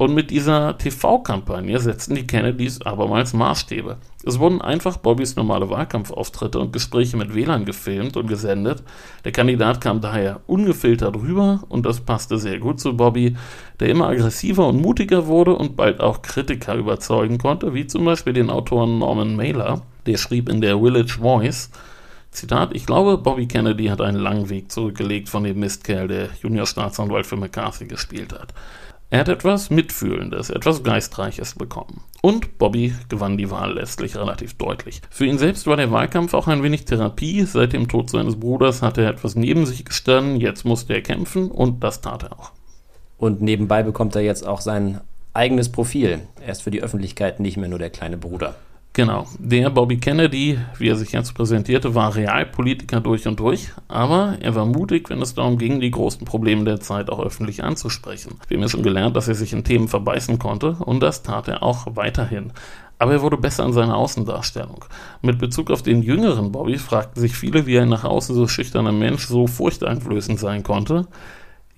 [0.00, 3.98] Und mit dieser TV-Kampagne setzten die Kennedys abermals Maßstäbe.
[4.24, 8.82] Es wurden einfach Bobbys normale Wahlkampfauftritte und Gespräche mit Wählern gefilmt und gesendet.
[9.26, 13.36] Der Kandidat kam daher ungefiltert rüber und das passte sehr gut zu Bobby,
[13.78, 18.32] der immer aggressiver und mutiger wurde und bald auch Kritiker überzeugen konnte, wie zum Beispiel
[18.32, 21.68] den Autoren Norman Mailer, der schrieb in der Village Voice,
[22.30, 27.26] Zitat, ich glaube, Bobby Kennedy hat einen langen Weg zurückgelegt von dem Mistkerl, der Junior-Staatsanwalt
[27.26, 28.54] für McCarthy gespielt hat.
[29.12, 32.04] Er hat etwas Mitfühlendes, etwas Geistreiches bekommen.
[32.22, 35.02] Und Bobby gewann die Wahl letztlich relativ deutlich.
[35.10, 37.42] Für ihn selbst war der Wahlkampf auch ein wenig Therapie.
[37.42, 41.50] Seit dem Tod seines Bruders hatte er etwas neben sich gestanden, jetzt musste er kämpfen
[41.50, 42.52] und das tat er auch.
[43.18, 45.00] Und nebenbei bekommt er jetzt auch sein
[45.34, 46.20] eigenes Profil.
[46.40, 48.54] Er ist für die Öffentlichkeit nicht mehr nur der kleine Bruder.
[48.92, 49.28] Genau.
[49.38, 54.56] Der Bobby Kennedy, wie er sich jetzt präsentierte, war Realpolitiker durch und durch, aber er
[54.56, 58.40] war mutig, wenn es darum ging, die großen Probleme der Zeit auch öffentlich anzusprechen.
[58.48, 61.46] Wir haben ja schon gelernt, dass er sich in Themen verbeißen konnte und das tat
[61.46, 62.52] er auch weiterhin.
[62.98, 64.84] Aber er wurde besser in seiner Außendarstellung.
[65.22, 68.92] Mit Bezug auf den jüngeren Bobby fragten sich viele, wie er nach außen so schüchterner
[68.92, 71.06] Mensch so furchteinflößend sein konnte.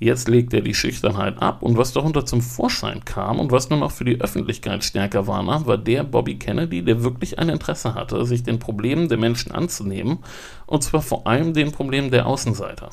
[0.03, 3.85] Jetzt legt er die Schüchternheit ab und was darunter zum Vorschein kam und was nun
[3.85, 8.27] auch für die Öffentlichkeit stärker war, war der Bobby Kennedy, der wirklich ein Interesse hatte,
[8.27, 10.19] sich den Problemen der Menschen anzunehmen
[10.67, 12.91] und zwar vor allem den Problemen der Außenseiter.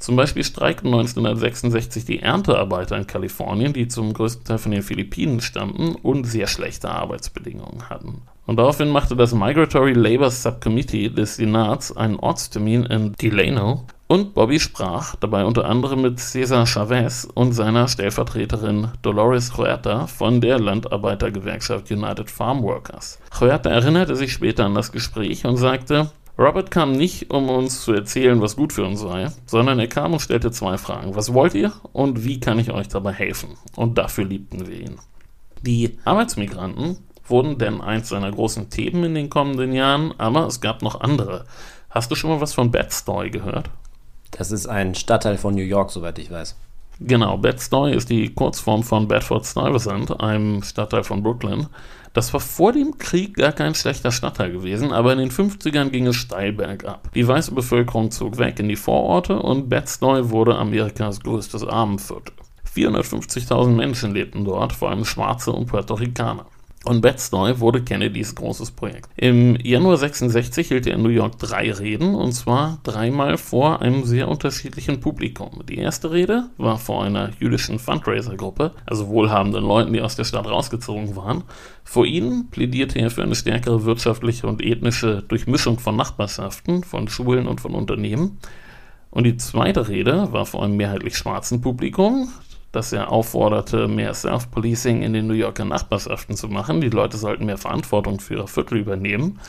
[0.00, 5.40] Zum Beispiel streikten 1966 die Erntearbeiter in Kalifornien, die zum größten Teil von den Philippinen
[5.40, 8.22] stammten und sehr schlechte Arbeitsbedingungen hatten.
[8.48, 14.58] Und daraufhin machte das Migratory Labor Subcommittee des Senats einen Ortstermin in Delano, und Bobby
[14.58, 21.90] sprach dabei unter anderem mit Cesar Chavez und seiner Stellvertreterin Dolores Huerta von der Landarbeitergewerkschaft
[21.90, 23.18] United Farm Workers.
[23.38, 27.92] Huerta erinnerte sich später an das Gespräch und sagte, Robert kam nicht, um uns zu
[27.92, 31.14] erzählen, was gut für uns sei, sondern er kam und stellte zwei Fragen.
[31.14, 33.58] Was wollt ihr und wie kann ich euch dabei helfen?
[33.76, 34.96] Und dafür liebten wir ihn.
[35.62, 36.98] Die Arbeitsmigranten
[37.30, 41.44] wurden denn eins seiner großen Themen in den kommenden Jahren, aber es gab noch andere.
[41.90, 43.70] Hast du schon mal was von Bed-Stuy gehört?
[44.30, 46.56] Das ist ein Stadtteil von New York, soweit ich weiß.
[47.00, 51.68] Genau, Bed-Stuy ist die Kurzform von Bedford-Stuyvesant, einem Stadtteil von Brooklyn.
[52.12, 56.08] Das war vor dem Krieg gar kein schlechter Stadtteil gewesen, aber in den 50ern ging
[56.08, 57.12] es steil bergab.
[57.14, 62.34] Die weiße Bevölkerung zog weg in die Vororte und Bed-Stuy wurde Amerikas größtes Armenviertel.
[62.74, 66.46] 450.000 Menschen lebten dort, vor allem Schwarze und Puerto Ricaner.
[66.88, 69.10] Und Bed-Stuy wurde Kennedys großes Projekt.
[69.14, 74.04] Im Januar 66 hielt er in New York drei Reden, und zwar dreimal vor einem
[74.04, 75.62] sehr unterschiedlichen Publikum.
[75.68, 80.46] Die erste Rede war vor einer jüdischen Fundraiser-Gruppe, also wohlhabenden Leuten, die aus der Stadt
[80.46, 81.44] rausgezogen waren.
[81.84, 87.48] Vor ihnen plädierte er für eine stärkere wirtschaftliche und ethnische Durchmischung von Nachbarschaften, von Schulen
[87.48, 88.38] und von Unternehmen.
[89.10, 92.30] Und die zweite Rede war vor einem mehrheitlich schwarzen Publikum
[92.72, 96.80] dass er aufforderte, mehr Self-Policing in den New Yorker Nachbarschaften zu machen.
[96.80, 99.40] Die Leute sollten mehr Verantwortung für ihre Viertel übernehmen.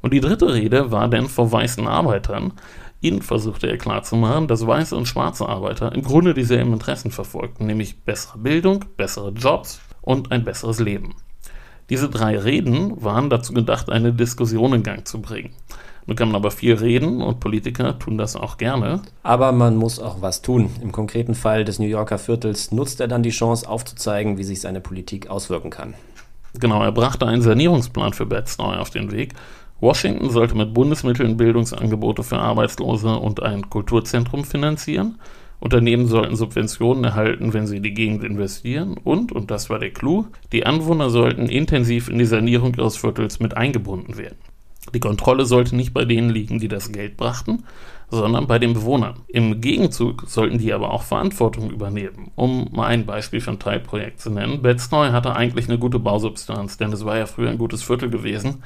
[0.00, 2.52] Und die dritte Rede war dann vor weißen Arbeitern.
[3.00, 8.02] Ihnen versuchte er klarzumachen, dass weiße und schwarze Arbeiter im Grunde dieselben Interessen verfolgten, nämlich
[8.02, 11.14] bessere Bildung, bessere Jobs und ein besseres Leben.
[11.90, 15.54] Diese drei Reden waren dazu gedacht, eine Diskussion in Gang zu bringen.
[16.08, 19.02] Nun kann man aber viel reden und Politiker tun das auch gerne.
[19.22, 20.70] Aber man muss auch was tun.
[20.80, 24.62] Im konkreten Fall des New Yorker Viertels nutzt er dann die Chance aufzuzeigen, wie sich
[24.62, 25.92] seine Politik auswirken kann.
[26.58, 29.34] Genau, er brachte einen Sanierungsplan für Bed-Stuy auf den Weg.
[29.80, 35.18] Washington sollte mit Bundesmitteln Bildungsangebote für Arbeitslose und ein Kulturzentrum finanzieren.
[35.60, 38.96] Unternehmen sollten Subventionen erhalten, wenn sie in die Gegend investieren.
[39.04, 43.40] Und, und das war der Clou, die Anwohner sollten intensiv in die Sanierung ihres Viertels
[43.40, 44.38] mit eingebunden werden.
[44.94, 47.64] Die Kontrolle sollte nicht bei denen liegen, die das Geld brachten,
[48.10, 49.20] sondern bei den Bewohnern.
[49.28, 52.30] Im Gegenzug sollten die aber auch Verantwortung übernehmen.
[52.36, 56.78] Um mal ein Beispiel für ein Teilprojekt zu nennen, Betzneu hatte eigentlich eine gute Bausubstanz,
[56.78, 58.62] denn es war ja früher ein gutes Viertel gewesen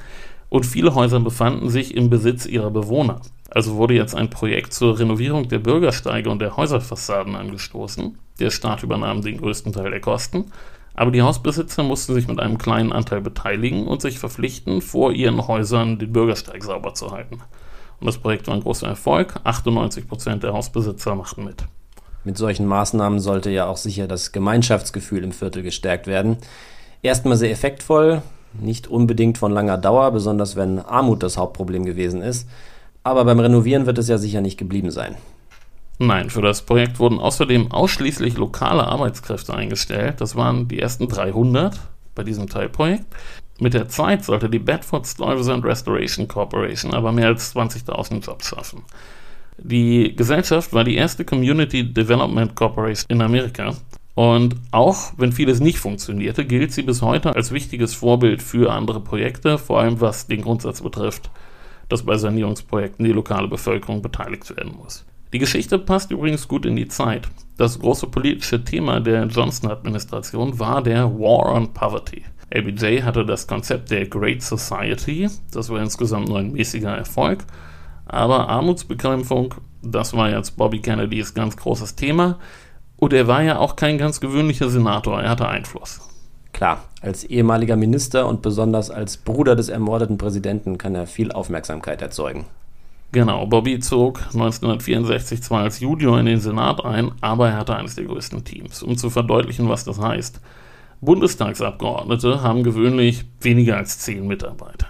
[0.49, 3.21] und viele Häuser befanden sich im Besitz ihrer Bewohner.
[3.49, 8.17] Also wurde jetzt ein Projekt zur Renovierung der Bürgersteige und der Häuserfassaden angestoßen.
[8.39, 10.45] Der Staat übernahm den größten Teil der Kosten
[10.95, 15.47] aber die Hausbesitzer mussten sich mit einem kleinen Anteil beteiligen und sich verpflichten, vor ihren
[15.47, 17.39] Häusern den Bürgersteig sauber zu halten.
[17.99, 19.35] Und das Projekt war ein großer Erfolg.
[19.43, 21.63] 98 Prozent der Hausbesitzer machten mit.
[22.25, 26.37] Mit solchen Maßnahmen sollte ja auch sicher das Gemeinschaftsgefühl im Viertel gestärkt werden.
[27.01, 28.21] Erstmal sehr effektvoll,
[28.53, 32.47] nicht unbedingt von langer Dauer, besonders wenn Armut das Hauptproblem gewesen ist.
[33.03, 35.15] Aber beim Renovieren wird es ja sicher nicht geblieben sein.
[35.99, 40.21] Nein, für das Projekt wurden außerdem ausschließlich lokale Arbeitskräfte eingestellt.
[40.21, 41.79] Das waren die ersten 300
[42.15, 43.05] bei diesem Teilprojekt.
[43.59, 48.83] Mit der Zeit sollte die Bedford Stuyvesant Restoration Corporation aber mehr als 20.000 Jobs schaffen.
[49.57, 53.75] Die Gesellschaft war die erste Community Development Corporation in Amerika.
[54.15, 58.99] Und auch wenn vieles nicht funktionierte, gilt sie bis heute als wichtiges Vorbild für andere
[58.99, 61.29] Projekte, vor allem was den Grundsatz betrifft,
[61.89, 65.05] dass bei Sanierungsprojekten die lokale Bevölkerung beteiligt werden muss.
[65.33, 67.27] Die Geschichte passt übrigens gut in die Zeit.
[67.57, 72.23] Das große politische Thema der Johnson-Administration war der War on Poverty.
[72.51, 77.45] LBJ hatte das Konzept der Great Society, das war insgesamt nur ein mäßiger Erfolg,
[78.05, 82.37] Aber Armutsbekämpfung, das war jetzt Bobby Kennedys ganz großes Thema.
[82.97, 85.99] Und er war ja auch kein ganz gewöhnlicher Senator, er hatte Einfluss.
[86.51, 92.03] Klar, als ehemaliger Minister und besonders als Bruder des ermordeten Präsidenten kann er viel Aufmerksamkeit
[92.03, 92.45] erzeugen.
[93.13, 97.93] Genau, Bobby zog 1964 zwar als Junior in den Senat ein, aber er hatte eines
[97.93, 98.81] der größten Teams.
[98.81, 100.41] Um zu verdeutlichen, was das heißt.
[100.99, 104.87] Bundestagsabgeordnete haben gewöhnlich weniger als zehn Mitarbeiter.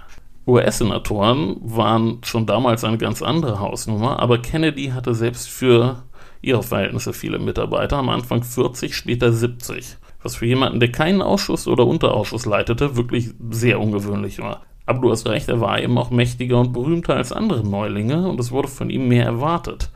[0.47, 6.03] US-Senatoren waren schon damals eine ganz andere Hausnummer, aber Kennedy hatte selbst für
[6.41, 11.67] ihre Verhältnisse viele Mitarbeiter, am Anfang 40, später 70 was für jemanden, der keinen Ausschuss
[11.67, 14.61] oder Unterausschuss leitete, wirklich sehr ungewöhnlich war.
[14.85, 18.39] Aber du hast recht, er war eben auch mächtiger und berühmter als andere Neulinge und
[18.39, 19.89] es wurde von ihm mehr erwartet.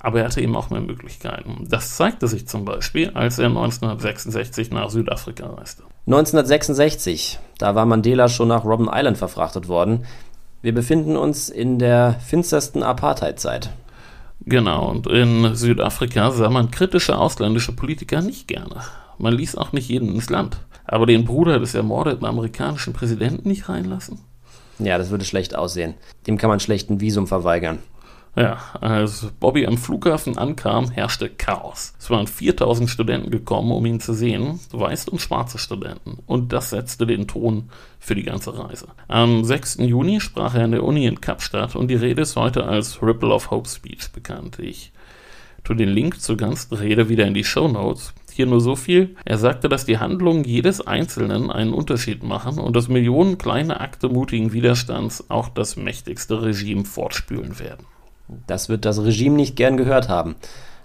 [0.00, 1.66] Aber er hatte eben auch mehr Möglichkeiten.
[1.70, 5.84] Das zeigte sich zum Beispiel, als er 1966 nach Südafrika reiste.
[6.06, 10.04] 1966, da war Mandela schon nach Robben Island verfrachtet worden.
[10.60, 13.70] Wir befinden uns in der finstersten Apartheidzeit.
[14.40, 18.82] Genau, und in Südafrika sah man kritische ausländische Politiker nicht gerne.
[19.18, 20.58] Man ließ auch nicht jeden ins Land.
[20.84, 24.20] Aber den Bruder des ermordeten amerikanischen Präsidenten nicht reinlassen?
[24.78, 25.94] Ja, das würde schlecht aussehen.
[26.26, 27.78] Dem kann man schlecht ein Visum verweigern.
[28.36, 31.94] Ja, als Bobby am Flughafen ankam, herrschte Chaos.
[32.00, 36.18] Es waren 4000 Studenten gekommen, um ihn zu sehen, weiße und schwarze Studenten.
[36.26, 37.70] Und das setzte den Ton
[38.00, 38.88] für die ganze Reise.
[39.06, 39.76] Am 6.
[39.82, 43.32] Juni sprach er an der Uni in Kapstadt und die Rede ist heute als Ripple
[43.32, 44.58] of Hope Speech bekannt.
[44.58, 44.90] Ich
[45.62, 48.14] tue den Link zur ganzen Rede wieder in die Show Notes.
[48.34, 49.14] Hier nur so viel.
[49.24, 54.08] Er sagte, dass die Handlungen jedes Einzelnen einen Unterschied machen und dass Millionen kleine Akte
[54.08, 57.86] mutigen Widerstands auch das mächtigste Regime fortspülen werden.
[58.48, 60.34] Das wird das Regime nicht gern gehört haben.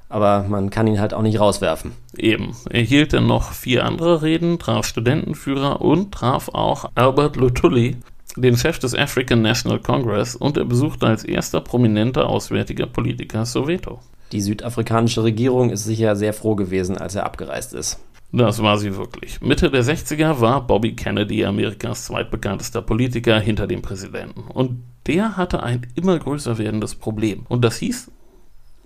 [0.10, 1.93] Aber man kann ihn halt auch nicht rauswerfen.
[2.16, 2.56] Eben.
[2.70, 7.97] Er hielt dann noch vier andere Reden, traf Studentenführer und traf auch Albert Lutulli,
[8.41, 13.99] den Chef des African National Congress, und er besuchte als erster prominenter auswärtiger Politiker Soweto.
[14.31, 17.99] Die südafrikanische Regierung ist sicher sehr froh gewesen, als er abgereist ist.
[18.31, 19.41] Das war sie wirklich.
[19.41, 24.41] Mitte der 60er war Bobby Kennedy Amerikas zweitbekanntester Politiker hinter dem Präsidenten.
[24.41, 27.45] Und der hatte ein immer größer werdendes Problem.
[27.49, 28.11] Und das hieß?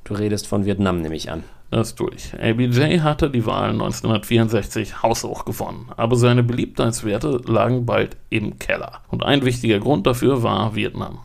[0.04, 1.44] Du redest von Vietnam, nehme ich an.
[1.72, 2.34] Das tue ich.
[2.34, 9.02] LBJ hatte die Wahl 1964 haushoch gewonnen, aber seine Beliebtheitswerte lagen bald im Keller.
[9.10, 11.20] Und ein wichtiger Grund dafür war Vietnam.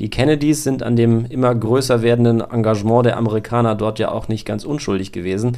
[0.00, 4.44] Die Kennedys sind an dem immer größer werdenden Engagement der Amerikaner dort ja auch nicht
[4.44, 5.56] ganz unschuldig gewesen.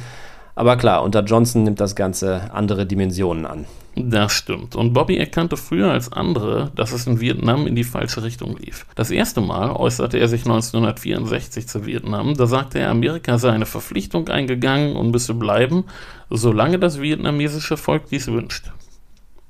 [0.55, 3.65] Aber klar, unter Johnson nimmt das Ganze andere Dimensionen an.
[3.95, 4.75] Das stimmt.
[4.75, 8.85] Und Bobby erkannte früher als andere, dass es in Vietnam in die falsche Richtung lief.
[8.95, 12.35] Das erste Mal äußerte er sich 1964 zu Vietnam.
[12.35, 15.85] Da sagte er, Amerika sei eine Verpflichtung eingegangen und müsse bleiben,
[16.29, 18.71] solange das vietnamesische Volk dies wünscht.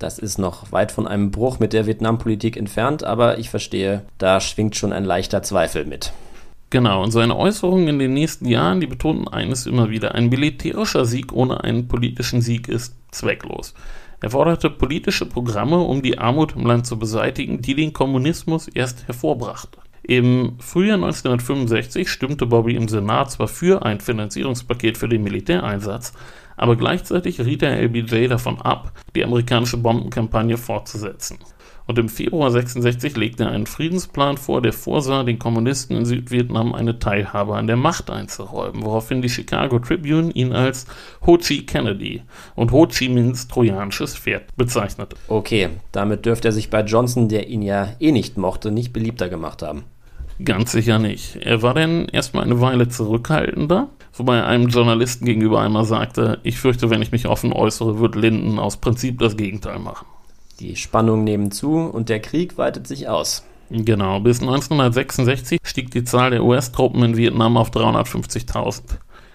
[0.00, 4.40] Das ist noch weit von einem Bruch mit der Vietnampolitik entfernt, aber ich verstehe, da
[4.40, 6.12] schwingt schon ein leichter Zweifel mit.
[6.72, 11.04] Genau, und seine Äußerungen in den nächsten Jahren, die betonten eines immer wieder, ein militärischer
[11.04, 13.74] Sieg ohne einen politischen Sieg ist zwecklos.
[14.22, 19.06] Er forderte politische Programme, um die Armut im Land zu beseitigen, die den Kommunismus erst
[19.06, 19.80] hervorbrachte.
[20.02, 26.14] Im Frühjahr 1965 stimmte Bobby im Senat zwar für ein Finanzierungspaket für den Militäreinsatz,
[26.56, 31.36] aber gleichzeitig riet der LBJ davon ab, die amerikanische Bombenkampagne fortzusetzen.
[31.86, 36.74] Und im Februar 66 legte er einen Friedensplan vor, der vorsah, den Kommunisten in Südvietnam
[36.74, 40.86] eine Teilhabe an der Macht einzuräumen, woraufhin die Chicago Tribune ihn als
[41.26, 42.22] Ho Chi Kennedy
[42.54, 45.16] und Ho Chi Minhs trojanisches Pferd bezeichnete.
[45.28, 49.28] Okay, damit dürfte er sich bei Johnson, der ihn ja eh nicht mochte, nicht beliebter
[49.28, 49.84] gemacht haben.
[50.44, 51.36] Ganz sicher nicht.
[51.36, 56.58] Er war dann erstmal eine Weile zurückhaltender, wobei er einem Journalisten gegenüber einmal sagte, ich
[56.58, 60.06] fürchte, wenn ich mich offen äußere, wird Linden aus Prinzip das Gegenteil machen.
[60.62, 63.44] Die Spannungen nehmen zu und der Krieg weitet sich aus.
[63.68, 68.82] Genau, bis 1966 stieg die Zahl der US-Truppen in Vietnam auf 350.000.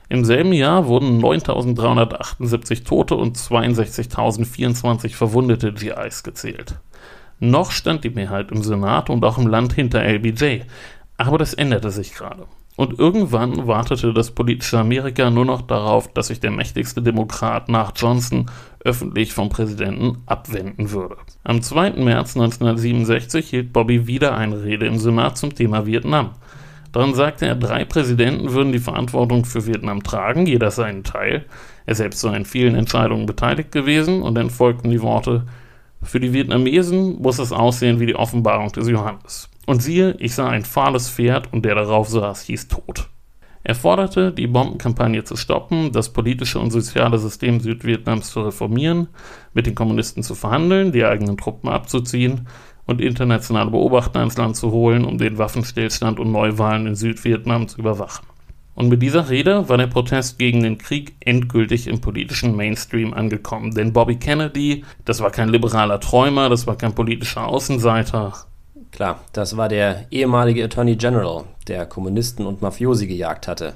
[0.08, 6.76] Im selben Jahr wurden 9.378 Tote und 62.024 verwundete GIs gezählt.
[7.42, 10.62] Noch stand die Mehrheit im Senat und auch im Land hinter LBJ,
[11.18, 12.46] aber das änderte sich gerade.
[12.78, 17.92] Und irgendwann wartete das politische Amerika nur noch darauf, dass sich der mächtigste Demokrat nach
[17.96, 18.46] Johnson
[18.86, 21.18] öffentlich vom Präsidenten abwenden würde.
[21.44, 21.94] Am 2.
[21.94, 26.36] März 1967 hielt Bobby wieder eine Rede im Senat zum Thema Vietnam.
[26.92, 31.46] Darin sagte er, drei Präsidenten würden die Verantwortung für Vietnam tragen, jeder seinen Teil.
[31.88, 35.48] Er selbst sei in vielen Entscheidungen beteiligt gewesen und dann folgten die Worte,
[36.04, 39.50] für die Vietnamesen muss es aussehen wie die Offenbarung des Johannes.
[39.68, 43.10] Und siehe, ich sah ein fahles Pferd und der darauf saß, hieß tot.
[43.66, 49.10] Er forderte, die Bombenkampagne zu stoppen, das politische und soziale System Südvietnams zu reformieren,
[49.54, 52.48] mit den Kommunisten zu verhandeln, die eigenen Truppen abzuziehen
[52.86, 57.80] und internationale Beobachter ins Land zu holen, um den Waffenstillstand und Neuwahlen in Südvietnam zu
[57.80, 58.26] überwachen.
[58.74, 63.74] Und mit dieser Rede war der Protest gegen den Krieg endgültig im politischen Mainstream angekommen.
[63.74, 68.48] Denn Bobby Kennedy, das war kein liberaler Träumer, das war kein politischer Außenseiter.
[68.98, 73.76] Klar, das war der ehemalige Attorney General, der Kommunisten und Mafiosi gejagt hatte.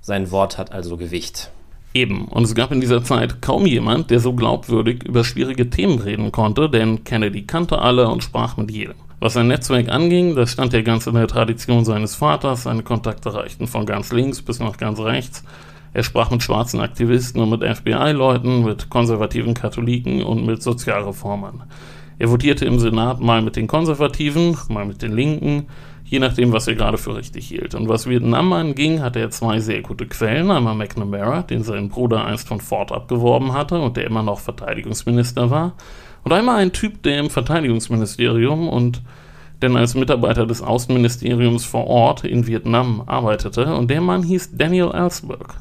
[0.00, 1.50] Sein Wort hat also Gewicht.
[1.92, 5.98] Eben, und es gab in dieser Zeit kaum jemand, der so glaubwürdig über schwierige Themen
[5.98, 8.94] reden konnte, denn Kennedy kannte alle und sprach mit jedem.
[9.20, 13.34] Was sein Netzwerk anging, das stand ja ganz in der Tradition seines Vaters, seine Kontakte
[13.34, 15.44] reichten von ganz links bis nach ganz rechts.
[15.92, 21.64] Er sprach mit schwarzen Aktivisten und mit FBI-Leuten, mit konservativen Katholiken und mit Sozialreformern.
[22.18, 25.66] Er votierte im Senat mal mit den Konservativen, mal mit den Linken,
[26.04, 27.74] je nachdem, was er gerade für richtig hielt.
[27.74, 30.50] Und was Vietnam anging, hatte er zwei sehr gute Quellen.
[30.50, 35.50] Einmal McNamara, den sein Bruder einst von Ford abgeworben hatte und der immer noch Verteidigungsminister
[35.50, 35.74] war.
[36.22, 39.02] Und einmal ein Typ, der im Verteidigungsministerium und
[39.62, 43.74] denn als Mitarbeiter des Außenministeriums vor Ort in Vietnam arbeitete.
[43.74, 45.54] Und der Mann hieß Daniel Ellsberg.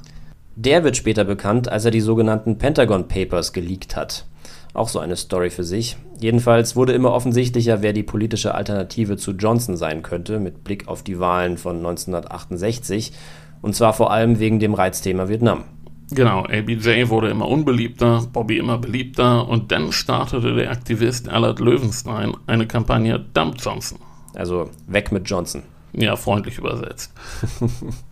[0.55, 4.25] Der wird später bekannt, als er die sogenannten Pentagon Papers geleakt hat.
[4.73, 5.97] Auch so eine Story für sich.
[6.19, 11.03] Jedenfalls wurde immer offensichtlicher, wer die politische Alternative zu Johnson sein könnte, mit Blick auf
[11.03, 13.13] die Wahlen von 1968.
[13.61, 15.65] Und zwar vor allem wegen dem Reizthema Vietnam.
[16.11, 22.35] Genau, ABJ wurde immer unbeliebter, Bobby immer beliebter und dann startete der Aktivist Allard Löwenstein
[22.45, 23.99] eine Kampagne Dump Johnson.
[24.33, 25.63] Also weg mit Johnson.
[25.93, 27.13] Ja, freundlich übersetzt.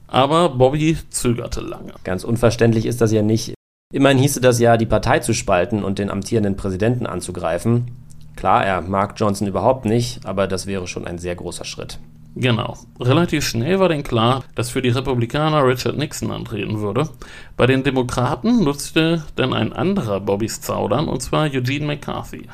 [0.08, 1.94] Aber Bobby zögerte lange.
[2.04, 3.54] Ganz unverständlich ist das ja nicht.
[3.92, 7.92] Immerhin hieße das ja, die Partei zu spalten und den amtierenden Präsidenten anzugreifen.
[8.36, 12.00] Klar, er mag Johnson überhaupt nicht, aber das wäre schon ein sehr großer Schritt.
[12.36, 12.78] Genau.
[13.00, 17.10] Relativ schnell war denn klar, dass für die Republikaner Richard Nixon antreten würde.
[17.58, 22.48] Bei den Demokraten nutzte dann ein anderer Bobbys Zaudern, und zwar Eugene McCarthy,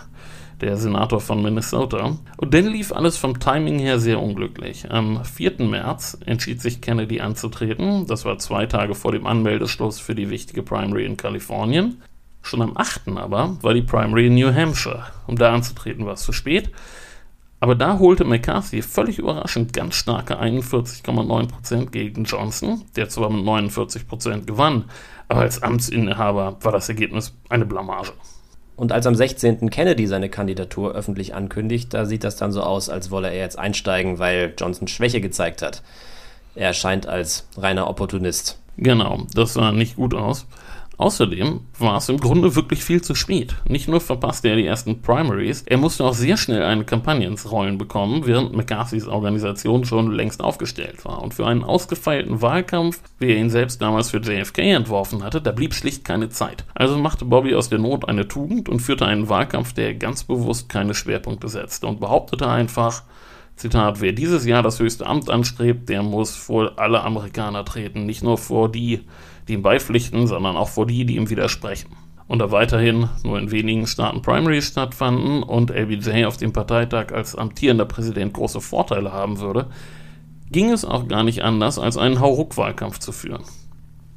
[0.61, 2.17] der Senator von Minnesota.
[2.37, 4.89] Und dann lief alles vom Timing her sehr unglücklich.
[4.89, 5.63] Am 4.
[5.63, 8.07] März entschied sich Kennedy anzutreten.
[8.07, 12.01] Das war zwei Tage vor dem Anmeldeschluss für die wichtige Primary in Kalifornien.
[12.41, 13.09] Schon am 8.
[13.15, 15.05] aber war die Primary in New Hampshire.
[15.27, 16.71] Um da anzutreten war es zu spät.
[17.59, 24.45] Aber da holte McCarthy völlig überraschend ganz starke 41,9% gegen Johnson, der zwar mit 49%
[24.45, 24.85] gewann,
[25.27, 28.13] aber als Amtsinhaber war das Ergebnis eine Blamage.
[28.77, 29.71] Und als am 16.
[29.71, 33.57] Kennedy seine Kandidatur öffentlich ankündigt, da sieht das dann so aus, als wolle er jetzt
[33.57, 35.81] einsteigen, weil Johnson Schwäche gezeigt hat.
[36.53, 38.59] Er erscheint als reiner Opportunist.
[38.77, 40.45] Genau, das sah nicht gut aus.
[40.97, 43.55] Außerdem war es im Grunde wirklich viel zu spät.
[43.67, 47.51] Nicht nur verpasste er die ersten Primaries, er musste auch sehr schnell eine Kampagne ins
[47.51, 51.21] Rollen bekommen, während McCarthys Organisation schon längst aufgestellt war.
[51.21, 55.51] Und für einen ausgefeilten Wahlkampf, wie er ihn selbst damals für JFK entworfen hatte, da
[55.51, 56.65] blieb schlicht keine Zeit.
[56.73, 60.67] Also machte Bobby aus der Not eine Tugend und führte einen Wahlkampf, der ganz bewusst
[60.67, 63.03] keine Schwerpunkte setzte und behauptete einfach,
[63.55, 68.23] Zitat, wer dieses Jahr das höchste Amt anstrebt, der muss vor alle Amerikaner treten, nicht
[68.23, 69.01] nur vor die,
[69.47, 71.89] die ihm beipflichten, sondern auch vor die, die ihm widersprechen.
[72.27, 77.35] Und da weiterhin nur in wenigen Staaten Primaries stattfanden und LBJ auf dem Parteitag als
[77.35, 79.67] amtierender Präsident große Vorteile haben würde,
[80.51, 83.43] ging es auch gar nicht anders, als einen Hauruck-Wahlkampf zu führen.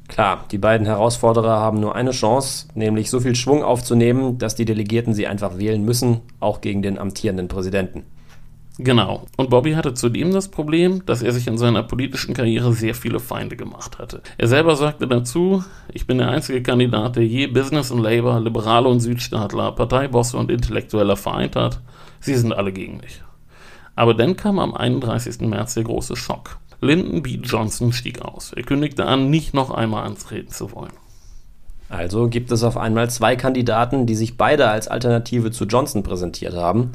[0.07, 4.65] Klar, die beiden Herausforderer haben nur eine Chance, nämlich so viel Schwung aufzunehmen, dass die
[4.65, 8.03] Delegierten sie einfach wählen müssen, auch gegen den amtierenden Präsidenten.
[8.83, 9.27] Genau.
[9.37, 13.19] Und Bobby hatte zudem das Problem, dass er sich in seiner politischen Karriere sehr viele
[13.19, 14.21] Feinde gemacht hatte.
[14.39, 15.63] Er selber sagte dazu,
[15.93, 20.49] ich bin der einzige Kandidat, der je Business und Labor, Liberale und Südstaatler, Parteibosse und
[20.49, 21.79] Intellektueller vereint hat.
[22.21, 23.21] Sie sind alle gegen mich.
[23.95, 25.41] Aber dann kam am 31.
[25.41, 26.57] März der große Schock.
[26.79, 27.35] Lyndon B.
[27.43, 28.51] Johnson stieg aus.
[28.53, 30.93] Er kündigte an, nicht noch einmal antreten zu wollen.
[31.91, 36.55] Also gibt es auf einmal zwei Kandidaten, die sich beide als Alternative zu Johnson präsentiert
[36.55, 36.93] haben.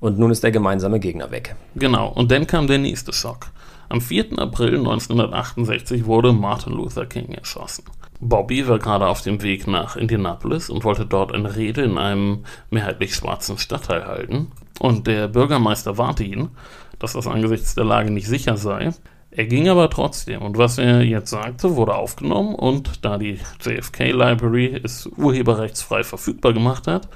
[0.00, 1.56] Und nun ist der gemeinsame Gegner weg.
[1.74, 3.46] Genau, und dann kam der nächste Schock.
[3.88, 4.38] Am 4.
[4.38, 7.84] April 1968 wurde Martin Luther King erschossen.
[8.20, 12.44] Bobby war gerade auf dem Weg nach Indianapolis und wollte dort eine Rede in einem
[12.70, 14.52] mehrheitlich schwarzen Stadtteil halten.
[14.80, 16.50] Und der Bürgermeister warnte ihn,
[16.98, 18.90] dass das angesichts der Lage nicht sicher sei.
[19.30, 24.10] Er ging aber trotzdem und was er jetzt sagte, wurde aufgenommen und da die JFK
[24.10, 27.08] Library es urheberrechtsfrei verfügbar gemacht hat,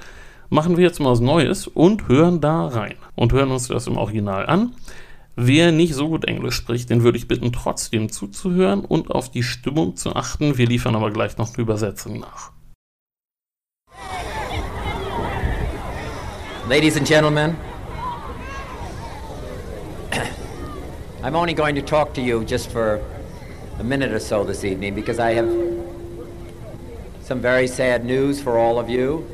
[0.53, 3.97] machen wir jetzt mal was Neues und hören da rein und hören uns das im
[3.97, 4.75] Original an.
[5.35, 9.41] Wer nicht so gut Englisch spricht, den würde ich bitten, trotzdem zuzuhören und auf die
[9.41, 10.59] Stimmung zu achten.
[10.59, 12.51] Wir liefern aber gleich noch eine Übersetzung nach.
[16.69, 17.55] Ladies and gentlemen,
[21.23, 22.99] I'm only going to talk to you just for
[23.79, 25.49] a minute or so this evening because I have
[27.23, 29.25] some very sad news for all of you.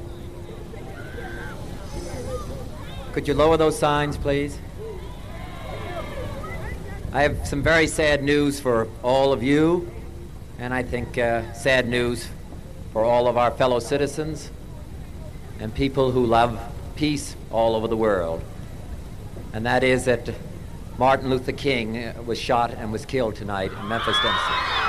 [3.12, 4.60] Could you lower those signs, please?
[7.12, 9.91] I have some very sad news for all of you,
[10.60, 12.28] and I think uh, sad news
[12.93, 14.51] for all of our fellow citizens
[15.60, 16.60] and people who love
[16.95, 18.43] peace all over the world.
[19.53, 20.30] And that is that
[20.99, 24.88] Martin Luther King uh, was shot and was killed tonight in Memphis, Tennessee.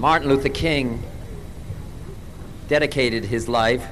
[0.00, 1.02] Martin Luther King
[2.68, 3.86] dedicated his life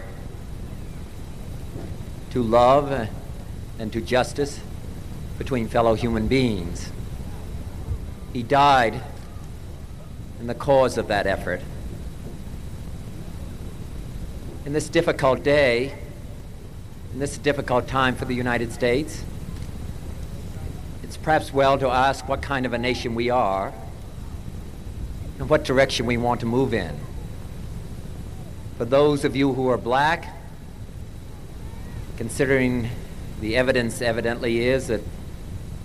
[2.31, 3.11] to love
[3.79, 4.59] and to justice
[5.37, 6.91] between fellow human beings.
[8.33, 9.03] He died
[10.41, 11.61] in the cause of that effort.
[14.65, 15.93] In this difficult day,
[17.13, 19.25] in this difficult time for the United States,
[21.03, 23.75] it's perhaps well to ask what kind of a nation we are
[25.39, 26.99] and what direction we want to move in.
[28.77, 30.35] For those of you who are black,
[32.17, 32.91] considering
[33.41, 35.01] the evidence evidently is that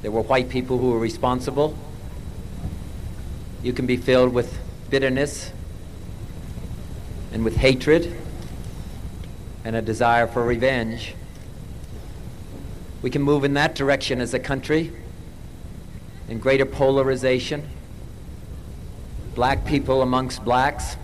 [0.02, 1.78] there were white people who were responsible,
[3.62, 5.52] you can be filled with bitterness
[7.32, 8.16] and with hatred
[9.64, 11.16] and a desire for revenge.
[13.02, 14.92] We can move in that direction as a country
[16.28, 17.70] in greater polarization,
[19.36, 20.96] black people amongst blacks,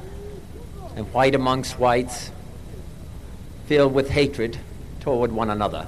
[0.96, 2.32] and white amongst whites,
[3.68, 4.58] filled with hatred
[5.00, 5.88] toward one another.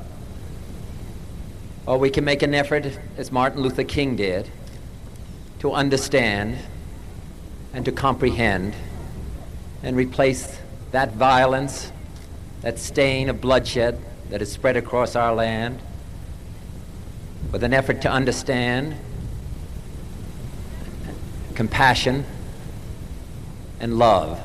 [1.86, 4.50] Or we can make an effort, as Martin Luther King did,
[5.60, 6.58] to understand
[7.74, 8.74] and to comprehend
[9.84, 10.60] and replace
[10.92, 11.92] that violence,
[12.62, 15.80] that stain of bloodshed that is spread across our land
[17.52, 18.96] with an effort to understand,
[21.52, 22.26] compassion,
[23.80, 24.40] and love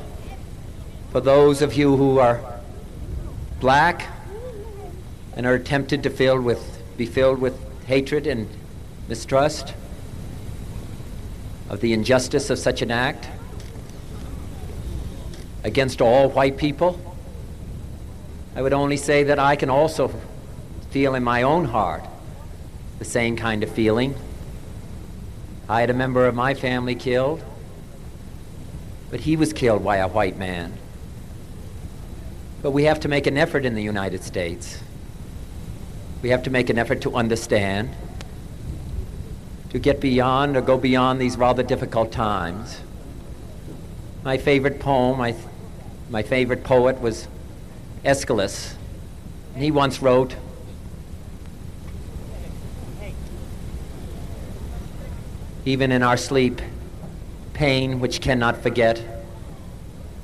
[1.17, 2.41] for those of you who are
[3.59, 4.07] black
[5.35, 8.47] and are tempted to fill with, be filled with hatred and
[9.07, 9.73] mistrust
[11.69, 13.27] of the injustice of such an act
[15.63, 16.99] against all white people,
[18.55, 20.13] I would only say that I can also
[20.91, 22.03] feel in my own heart
[22.99, 24.13] the same kind of feeling.
[25.69, 27.43] I had a member of my family killed,
[29.11, 30.73] but he was killed by a white man.
[32.61, 34.79] But we have to make an effort in the United States.
[36.21, 37.89] We have to make an effort to understand,
[39.71, 42.79] to get beyond or go beyond these rather difficult times.
[44.23, 45.35] My favorite poem, my,
[46.09, 47.27] my favorite poet was
[48.05, 48.75] Aeschylus.
[49.53, 50.35] And he once wrote,
[55.67, 56.61] Even in our sleep,
[57.51, 59.03] pain which cannot forget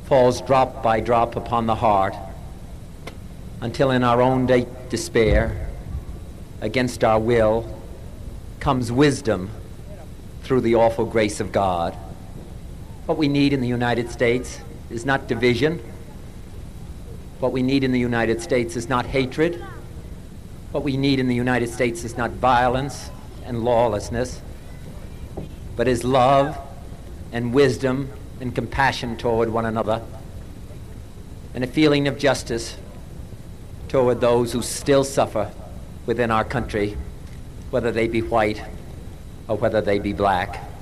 [0.06, 2.16] falls drop by drop upon the heart
[3.60, 5.68] until in our own de- despair,
[6.62, 7.78] against our will,
[8.62, 9.50] comes wisdom
[10.44, 11.94] through the awful grace of God.
[13.06, 15.80] What we need in the United States is not division.
[17.41, 19.62] What we need in the United States is not hatred.
[20.72, 23.10] What we need in the United States is not violence
[23.44, 24.41] and lawlessness,
[25.76, 26.57] but is love
[27.32, 28.09] and wisdom
[28.39, 30.01] and compassion toward one another,
[31.53, 32.78] and a feeling of justice
[33.88, 35.51] toward those who still suffer
[36.05, 36.97] within our country,
[37.69, 38.61] whether they be white
[39.47, 40.72] or whether they be black.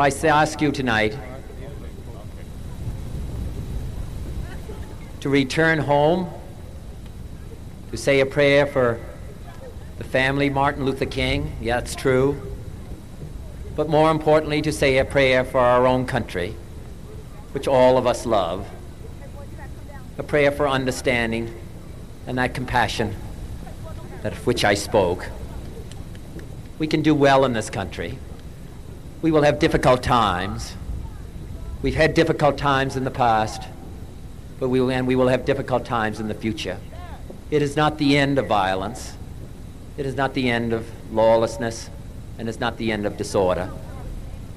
[0.00, 1.14] I ask you tonight
[5.20, 6.30] to return home,
[7.90, 8.98] to say a prayer for
[9.98, 11.54] the family, Martin Luther King.
[11.60, 12.40] Yeah, it's true.
[13.76, 16.56] But more importantly, to say a prayer for our own country,
[17.52, 18.66] which all of us love.
[20.16, 21.54] A prayer for understanding
[22.26, 23.16] and that compassion
[24.22, 25.28] that of which I spoke.
[26.78, 28.18] We can do well in this country.
[29.22, 30.74] We will have difficult times.
[31.82, 33.62] We've had difficult times in the past
[34.60, 36.78] but we will, and we will have difficult times in the future.
[37.50, 39.14] It is not the end of violence.
[39.96, 41.88] It is not the end of lawlessness,
[42.38, 43.70] and it's not the end of disorder.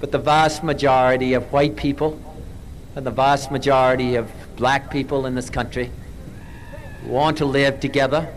[0.02, 2.20] But the vast majority of white people
[2.96, 5.90] and the vast majority of black people in this country
[7.06, 8.28] want to live together,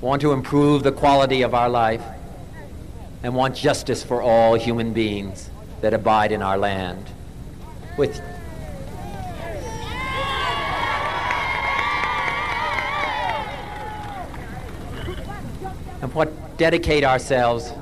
[0.00, 2.02] want to improve the quality of our life,
[3.22, 5.50] and want justice for all human beings.
[5.80, 7.04] that abide in our land.
[7.96, 8.20] With
[16.02, 17.72] and what dedicate ourselves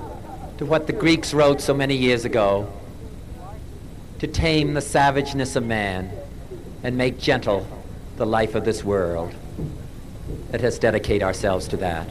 [0.58, 2.70] to what the Greeks wrote so many years ago
[4.18, 6.10] to tame the savageness of man
[6.82, 7.66] and make gentle
[8.16, 9.34] the life of this world.
[10.52, 12.08] Let us dedicate ourselves to that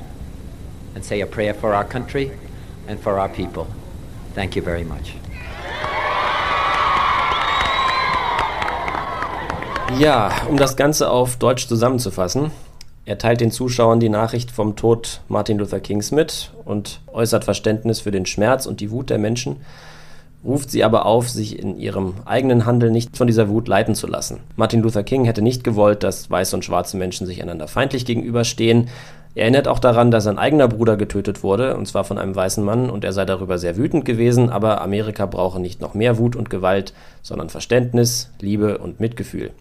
[0.95, 2.31] and say a prayer for our country
[2.87, 3.65] and for our people.
[4.35, 5.15] Thank you very much.
[9.99, 12.51] Ja, um das Ganze auf Deutsch zusammenzufassen.
[13.05, 17.99] Er teilt den Zuschauern die Nachricht vom Tod Martin Luther Kings mit und äußert Verständnis
[17.99, 19.57] für den Schmerz und die Wut der Menschen,
[20.43, 24.07] ruft sie aber auf, sich in ihrem eigenen Handeln nicht von dieser Wut leiten zu
[24.07, 24.39] lassen.
[24.55, 28.89] Martin Luther King hätte nicht gewollt, dass weiße und schwarze Menschen sich einander feindlich gegenüberstehen.
[29.35, 32.63] Er erinnert auch daran, dass sein eigener Bruder getötet wurde, und zwar von einem weißen
[32.63, 36.35] Mann, und er sei darüber sehr wütend gewesen, aber Amerika brauche nicht noch mehr Wut
[36.35, 39.51] und Gewalt, sondern Verständnis, Liebe und Mitgefühl.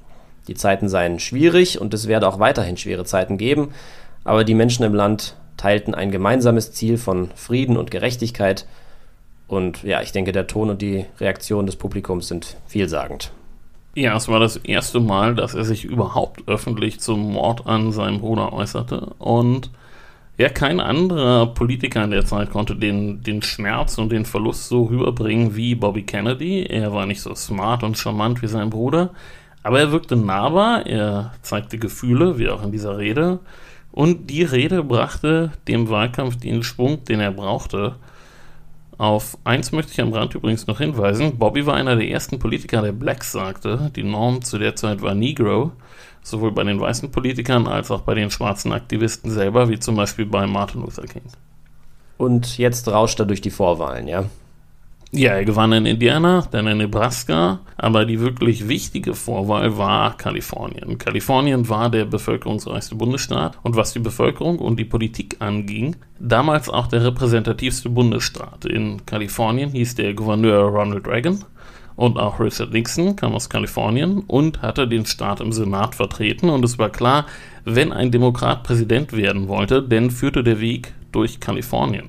[0.46, 3.72] Die Zeiten seien schwierig und es werde auch weiterhin schwere Zeiten geben,
[4.24, 8.66] aber die Menschen im Land teilten ein gemeinsames Ziel von Frieden und Gerechtigkeit.
[9.46, 13.32] Und ja, ich denke, der Ton und die Reaktion des Publikums sind vielsagend.
[13.94, 18.20] Ja, es war das erste Mal, dass er sich überhaupt öffentlich zum Mord an seinem
[18.20, 19.14] Bruder äußerte.
[19.18, 19.70] Und
[20.38, 24.84] ja, kein anderer Politiker in der Zeit konnte den, den Schmerz und den Verlust so
[24.84, 26.62] rüberbringen wie Bobby Kennedy.
[26.62, 29.10] Er war nicht so smart und charmant wie sein Bruder.
[29.62, 33.40] Aber er wirkte nahbar, er zeigte Gefühle, wie auch in dieser Rede.
[33.92, 37.96] Und die Rede brachte dem Wahlkampf den Schwung, den er brauchte.
[39.02, 41.36] Auf eins möchte ich am Rand übrigens noch hinweisen.
[41.36, 43.90] Bobby war einer der ersten Politiker, der Blacks sagte.
[43.96, 45.72] Die Norm zu der Zeit war Negro.
[46.22, 50.26] Sowohl bei den weißen Politikern als auch bei den schwarzen Aktivisten selber, wie zum Beispiel
[50.26, 51.24] bei Martin Luther King.
[52.16, 54.26] Und jetzt rauscht er durch die Vorwahlen, ja?
[55.14, 60.96] Ja, er gewann in Indiana, dann in Nebraska, aber die wirklich wichtige Vorwahl war Kalifornien.
[60.96, 66.86] Kalifornien war der bevölkerungsreichste Bundesstaat und was die Bevölkerung und die Politik anging, damals auch
[66.86, 68.64] der repräsentativste Bundesstaat.
[68.64, 71.44] In Kalifornien hieß der Gouverneur Ronald Reagan
[71.94, 76.64] und auch Richard Nixon kam aus Kalifornien und hatte den Staat im Senat vertreten und
[76.64, 77.26] es war klar,
[77.66, 82.08] wenn ein Demokrat Präsident werden wollte, dann führte der Weg durch Kalifornien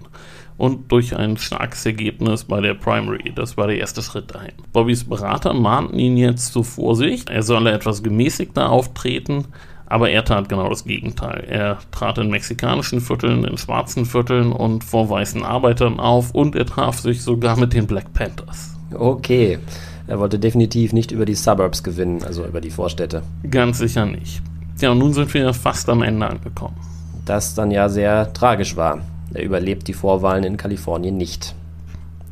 [0.58, 3.32] und durch ein starkes Ergebnis bei der Primary.
[3.36, 4.54] Das war der erste Schritt dahin.
[4.72, 7.30] Bobbys Berater mahnten ihn jetzt zur Vorsicht.
[7.30, 9.46] Er solle etwas gemäßigter auftreten,
[9.86, 11.46] aber er tat genau das Gegenteil.
[11.48, 16.66] Er trat in mexikanischen Vierteln, in schwarzen Vierteln und vor weißen Arbeitern auf und er
[16.66, 18.76] traf sich sogar mit den Black Panthers.
[18.94, 19.60] Okay.
[20.06, 23.24] Er wollte definitiv nicht über die Suburbs gewinnen, also über die Vorstädte.
[23.50, 24.42] Ganz sicher nicht.
[24.80, 26.76] Ja, und nun sind wir fast am Ende angekommen.
[27.26, 29.00] Das dann ja sehr tragisch war.
[29.34, 31.56] Er überlebt die Vorwahlen in Kalifornien nicht.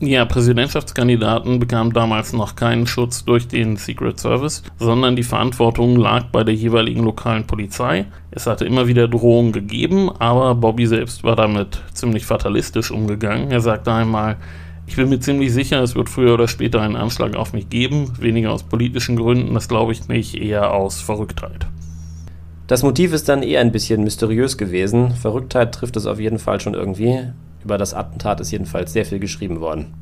[0.04, 6.26] Ja, Präsidentschaftskandidaten bekamen damals noch keinen Schutz durch den Secret Service, sondern die Verantwortung lag
[6.32, 8.06] bei der jeweiligen lokalen Polizei.
[8.32, 13.52] Es hatte immer wieder Drohungen gegeben, aber Bobby selbst war damit ziemlich fatalistisch umgegangen.
[13.52, 14.38] Er sagte einmal,
[14.88, 18.12] ich bin mir ziemlich sicher, es wird früher oder später einen Anschlag auf mich geben,
[18.20, 21.68] weniger aus politischen Gründen, das glaube ich nicht, eher aus Verrücktheit.
[22.72, 25.12] Das Motiv ist dann eher ein bisschen mysteriös gewesen.
[25.12, 27.20] Verrücktheit trifft es auf jeden Fall schon irgendwie.
[27.66, 29.94] Über das Attentat ist jedenfalls sehr viel geschrieben worden.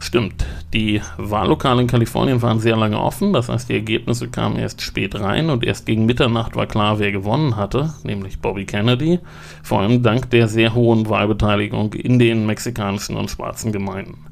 [0.00, 0.44] Stimmt.
[0.74, 5.18] Die Wahllokale in Kalifornien waren sehr lange offen, das heißt, die Ergebnisse kamen erst spät
[5.18, 9.20] rein und erst gegen Mitternacht war klar, wer gewonnen hatte, nämlich Bobby Kennedy,
[9.62, 14.26] vor allem dank der sehr hohen Wahlbeteiligung in den mexikanischen und schwarzen Gemeinden.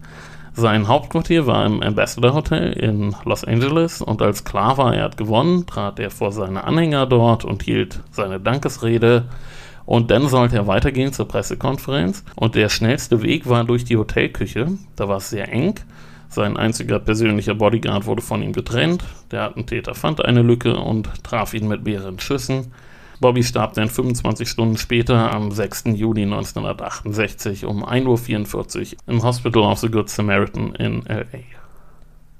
[0.54, 5.16] Sein Hauptquartier war im Ambassador Hotel in Los Angeles und als klar war, er hat
[5.16, 9.24] gewonnen, trat er vor seine Anhänger dort und hielt seine Dankesrede.
[9.86, 12.22] Und dann sollte er weitergehen zur Pressekonferenz.
[12.36, 14.68] Und der schnellste Weg war durch die Hotelküche.
[14.94, 15.74] Da war es sehr eng.
[16.28, 19.04] Sein einziger persönlicher Bodyguard wurde von ihm getrennt.
[19.30, 22.72] Der Attentäter fand eine Lücke und traf ihn mit mehreren Schüssen.
[23.22, 25.84] Bobby starb dann 25 Stunden später am 6.
[25.94, 31.38] Juli 1968 um 1.44 Uhr im Hospital of the Good Samaritan in L.A.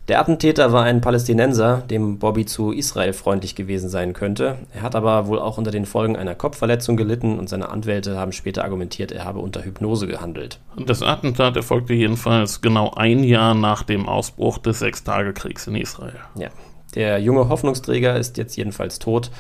[0.09, 4.59] Der Attentäter war ein Palästinenser, dem Bobby zu Israel freundlich gewesen sein könnte.
[4.75, 8.33] Er hat aber wohl auch unter den Folgen einer Kopfverletzung gelitten und seine Anwälte haben
[8.33, 10.59] später argumentiert, er habe unter Hypnose gehandelt.
[10.77, 16.19] Das Attentat erfolgte jedenfalls genau ein Jahr nach dem Ausbruch des Sechstagekriegs in Israel.
[16.35, 16.49] Ja,
[16.97, 19.31] der junge Hoffnungsträger ist jetzt jedenfalls tot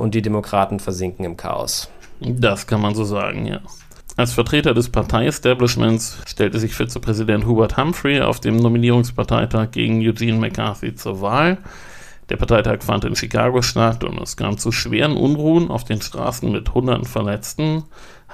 [0.00, 1.90] und die Demokraten versinken im Chaos.
[2.20, 3.60] Das kann man so sagen, ja.
[4.16, 10.94] Als Vertreter des Partei-Establishments stellte sich Vizepräsident Hubert Humphrey auf dem Nominierungsparteitag gegen Eugene McCarthy
[10.94, 11.58] zur Wahl.
[12.28, 16.50] Der Parteitag fand in Chicago statt und es kam zu schweren Unruhen auf den Straßen
[16.50, 17.84] mit hunderten Verletzten.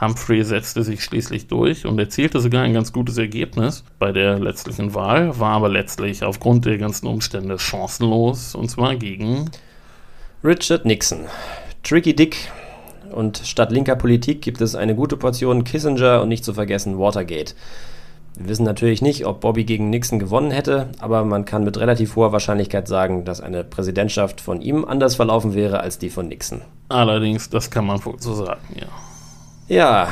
[0.00, 4.92] Humphrey setzte sich schließlich durch und erzielte sogar ein ganz gutes Ergebnis bei der letztlichen
[4.94, 9.50] Wahl, war aber letztlich aufgrund der ganzen Umstände chancenlos und zwar gegen
[10.46, 11.24] Richard Nixon.
[11.82, 12.36] Tricky Dick.
[13.10, 17.54] Und statt linker Politik gibt es eine gute Portion Kissinger und nicht zu vergessen Watergate.
[18.36, 22.14] Wir wissen natürlich nicht, ob Bobby gegen Nixon gewonnen hätte, aber man kann mit relativ
[22.14, 26.60] hoher Wahrscheinlichkeit sagen, dass eine Präsidentschaft von ihm anders verlaufen wäre als die von Nixon.
[26.90, 28.86] Allerdings, das kann man wohl so sagen, ja.
[29.66, 30.08] Ja,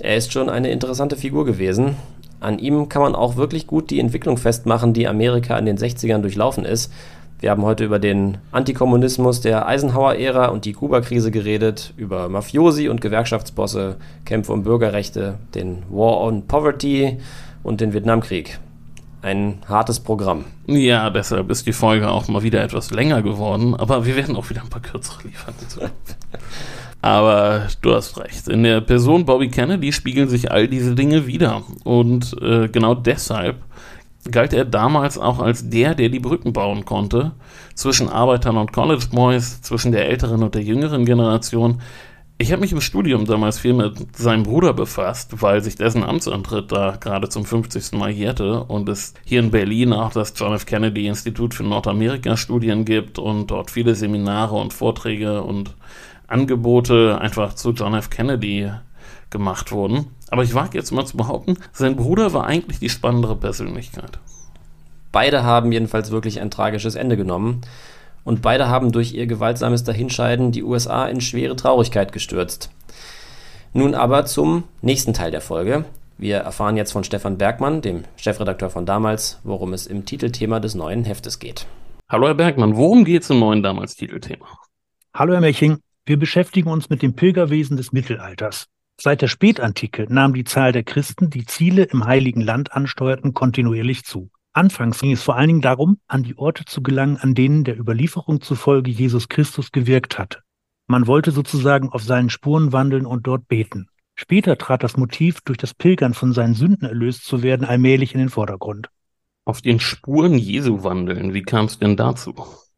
[0.00, 1.96] er ist schon eine interessante Figur gewesen.
[2.38, 6.18] An ihm kann man auch wirklich gut die Entwicklung festmachen, die Amerika in den 60ern
[6.18, 6.92] durchlaufen ist.
[7.42, 13.00] Wir haben heute über den Antikommunismus der Eisenhower-Ära und die Kuba-Krise geredet, über Mafiosi und
[13.00, 17.18] Gewerkschaftsbosse, Kämpfe um Bürgerrechte, den War on Poverty
[17.64, 18.60] und den Vietnamkrieg.
[19.22, 20.44] Ein hartes Programm.
[20.68, 24.48] Ja, deshalb ist die Folge auch mal wieder etwas länger geworden, aber wir werden auch
[24.48, 25.54] wieder ein paar kürzere liefern.
[27.04, 28.46] Aber du hast recht.
[28.46, 31.64] In der Person Bobby Kennedy spiegeln sich all diese Dinge wieder.
[31.82, 33.56] Und äh, genau deshalb
[34.30, 37.32] galt er damals auch als der, der die Brücken bauen konnte
[37.74, 41.80] zwischen Arbeitern und College Boys, zwischen der älteren und der jüngeren Generation.
[42.38, 46.72] Ich habe mich im Studium damals viel mit seinem Bruder befasst, weil sich dessen Amtsantritt
[46.72, 47.92] da gerade zum 50.
[47.92, 50.66] Mal jährte und es hier in Berlin auch das John F.
[50.66, 55.74] Kennedy Institut für Nordamerika-Studien gibt und dort viele Seminare und Vorträge und
[56.26, 58.10] Angebote einfach zu John F.
[58.10, 58.70] Kennedy
[59.32, 60.06] gemacht wurden.
[60.30, 64.20] Aber ich wage jetzt mal zu behaupten, sein Bruder war eigentlich die spannendere Persönlichkeit.
[65.10, 67.62] Beide haben jedenfalls wirklich ein tragisches Ende genommen.
[68.24, 72.70] Und beide haben durch ihr gewaltsames Dahinscheiden die USA in schwere Traurigkeit gestürzt.
[73.74, 75.84] Nun aber zum nächsten Teil der Folge.
[76.18, 80.74] Wir erfahren jetzt von Stefan Bergmann, dem Chefredakteur von damals, worum es im Titelthema des
[80.74, 81.66] neuen Heftes geht.
[82.08, 84.46] Hallo Herr Bergmann, worum geht es im neuen damals Titelthema?
[85.14, 88.66] Hallo Herr Meching, wir beschäftigen uns mit dem Pilgerwesen des Mittelalters.
[89.00, 94.04] Seit der Spätantike nahm die Zahl der Christen, die Ziele im Heiligen Land ansteuerten, kontinuierlich
[94.04, 94.30] zu.
[94.52, 97.78] Anfangs ging es vor allen Dingen darum, an die Orte zu gelangen, an denen der
[97.78, 100.40] Überlieferung zufolge Jesus Christus gewirkt hatte.
[100.86, 103.88] Man wollte sozusagen auf seinen Spuren wandeln und dort beten.
[104.14, 108.20] Später trat das Motiv, durch das Pilgern von seinen Sünden erlöst zu werden, allmählich in
[108.20, 108.88] den Vordergrund.
[109.44, 112.34] Auf den Spuren Jesu wandeln, wie kam es denn dazu?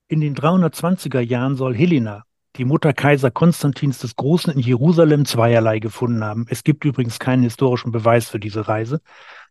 [0.07, 2.25] In den 320er Jahren soll Helena,
[2.57, 6.47] die Mutter Kaiser Konstantins des Großen in Jerusalem zweierlei gefunden haben.
[6.49, 9.01] Es gibt übrigens keinen historischen Beweis für diese Reise.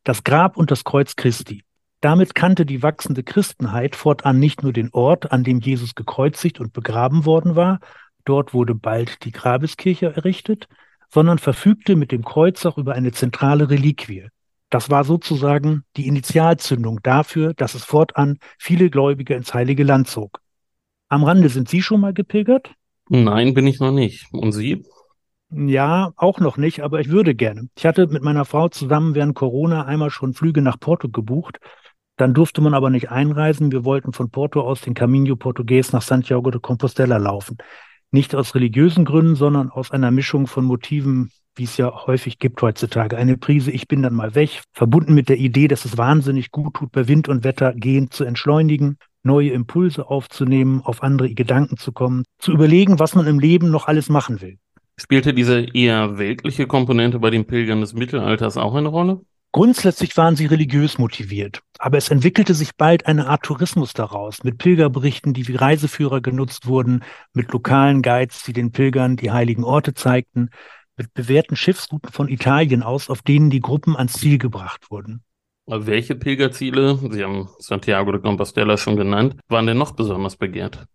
[0.04, 1.64] Das Grab und das Kreuz Christi.
[2.00, 6.74] Damit kannte die wachsende Christenheit fortan nicht nur den Ort, an dem Jesus gekreuzigt und
[6.74, 7.80] begraben worden war,
[8.26, 10.68] dort wurde bald die Grabeskirche errichtet,
[11.10, 14.28] sondern verfügte mit dem Kreuz auch über eine zentrale Reliquie.
[14.70, 20.42] Das war sozusagen die Initialzündung dafür, dass es fortan viele Gläubige ins Heilige Land zog.
[21.10, 22.72] Am Rande sind Sie schon mal gepilgert?
[23.15, 24.26] Nein, bin ich noch nicht.
[24.31, 24.84] Und Sie?
[25.52, 27.69] Ja, auch noch nicht, aber ich würde gerne.
[27.77, 31.60] Ich hatte mit meiner Frau zusammen während Corona einmal schon Flüge nach Porto gebucht.
[32.18, 33.72] Dann durfte man aber nicht einreisen.
[33.72, 37.57] Wir wollten von Porto aus den Caminho Portugues nach Santiago de Compostela laufen.
[38.10, 42.64] Nicht aus religiösen Gründen, sondern aus einer Mischung von Motiven, wie es ja häufig gibt
[42.64, 43.15] heutzutage.
[43.15, 46.73] Eine Prise, ich bin dann mal weg, verbunden mit der Idee, dass es wahnsinnig gut
[46.73, 51.91] tut, bei Wind und Wetter gehend zu entschleunigen neue Impulse aufzunehmen, auf andere Gedanken zu
[51.91, 54.58] kommen, zu überlegen, was man im Leben noch alles machen will.
[54.98, 59.22] Spielte diese eher weltliche Komponente bei den Pilgern des Mittelalters auch eine Rolle?
[59.52, 64.58] Grundsätzlich waren sie religiös motiviert, aber es entwickelte sich bald eine Art Tourismus daraus, mit
[64.58, 69.94] Pilgerberichten, die wie Reiseführer genutzt wurden, mit lokalen Guides, die den Pilgern die heiligen Orte
[69.94, 70.50] zeigten,
[70.98, 75.24] mit bewährten Schiffsrouten von Italien aus, auf denen die Gruppen ans Ziel gebracht wurden.
[75.65, 80.85] Welche Pilgerziele, Sie haben Santiago de Compostela schon genannt, waren denn noch besonders begehrt?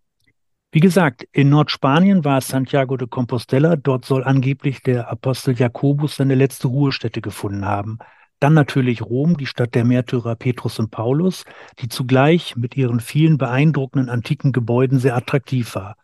[0.71, 3.75] Wie gesagt, in Nordspanien war es Santiago de Compostela.
[3.75, 7.97] Dort soll angeblich der Apostel Jakobus seine letzte Ruhestätte gefunden haben.
[8.39, 11.43] Dann natürlich Rom, die Stadt der Märtyrer Petrus und Paulus,
[11.79, 15.95] die zugleich mit ihren vielen beeindruckenden antiken Gebäuden sehr attraktiv war.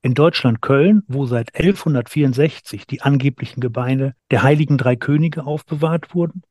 [0.00, 6.42] In Deutschland Köln, wo seit 1164 die angeblichen Gebeine der heiligen drei Könige aufbewahrt wurden,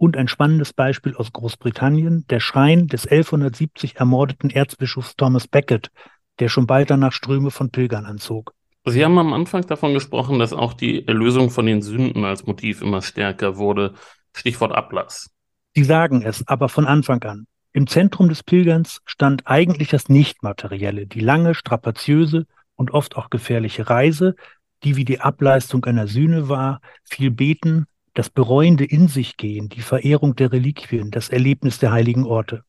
[0.00, 5.90] und ein spannendes Beispiel aus Großbritannien, der Schrein des 1170 ermordeten Erzbischofs Thomas Becket,
[6.38, 8.54] der schon bald danach Ströme von Pilgern anzog.
[8.86, 12.80] Sie haben am Anfang davon gesprochen, dass auch die Erlösung von den Sünden als Motiv
[12.80, 13.92] immer stärker wurde.
[14.34, 15.28] Stichwort Ablass.
[15.74, 17.46] Sie sagen es, aber von Anfang an.
[17.74, 23.90] Im Zentrum des Pilgerns stand eigentlich das Nichtmaterielle, die lange, strapaziöse und oft auch gefährliche
[23.90, 24.34] Reise,
[24.82, 27.84] die wie die Ableistung einer Sühne war, viel beten,
[28.14, 32.64] das bereuende In sich gehen, die Verehrung der Reliquien, das Erlebnis der heiligen Orte.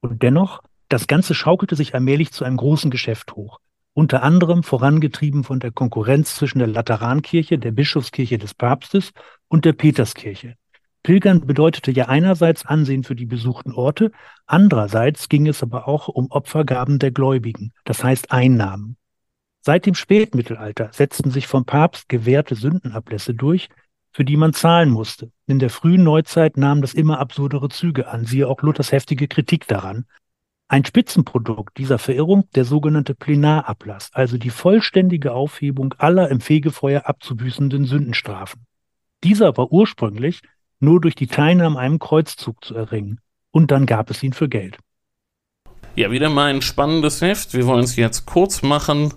[0.00, 3.58] Und dennoch Das Ganze schaukelte sich allmählich zu einem großen Geschäft hoch,
[3.92, 9.12] unter anderem vorangetrieben von der Konkurrenz zwischen der Laterankirche, der Bischofskirche des Papstes
[9.48, 10.54] und der Peterskirche.
[11.02, 14.12] Pilgern bedeutete ja einerseits Ansehen für die besuchten Orte,
[14.46, 18.96] andererseits ging es aber auch um Opfergaben der Gläubigen, das heißt Einnahmen.
[19.60, 23.68] Seit dem Spätmittelalter setzten sich vom Papst gewährte Sündenablässe durch,
[24.16, 25.30] für die man zahlen musste.
[25.46, 29.66] In der frühen Neuzeit nahm das immer absurdere Züge an, siehe auch Luthers heftige Kritik
[29.66, 30.06] daran.
[30.68, 37.84] Ein Spitzenprodukt dieser Verirrung der sogenannte Plenarablass, also die vollständige Aufhebung aller im Fegefeuer abzubüßenden
[37.84, 38.62] Sündenstrafen.
[39.22, 40.40] Dieser war ursprünglich
[40.80, 43.20] nur durch die Teilnahme an einem Kreuzzug zu erringen.
[43.50, 44.78] Und dann gab es ihn für Geld.
[45.94, 47.52] Ja, wieder mal ein spannendes Heft.
[47.52, 49.12] Wir wollen es jetzt kurz machen.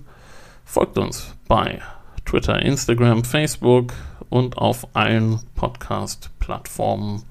[0.65, 1.81] Folgt uns bei
[2.29, 3.93] Twitter, Instagram, Facebook
[4.29, 7.23] und auf allen Podcast-Plattformen,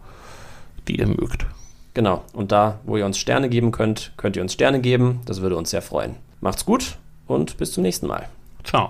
[0.89, 1.47] die ihr mögt.
[1.95, 2.25] Genau.
[2.33, 5.20] Und da, wo ihr uns Sterne geben könnt, könnt ihr uns Sterne geben.
[5.25, 6.16] Das würde uns sehr freuen.
[6.41, 6.99] Macht's gut
[7.29, 8.29] und bis zum nächsten Mal.
[8.65, 8.89] Ciao.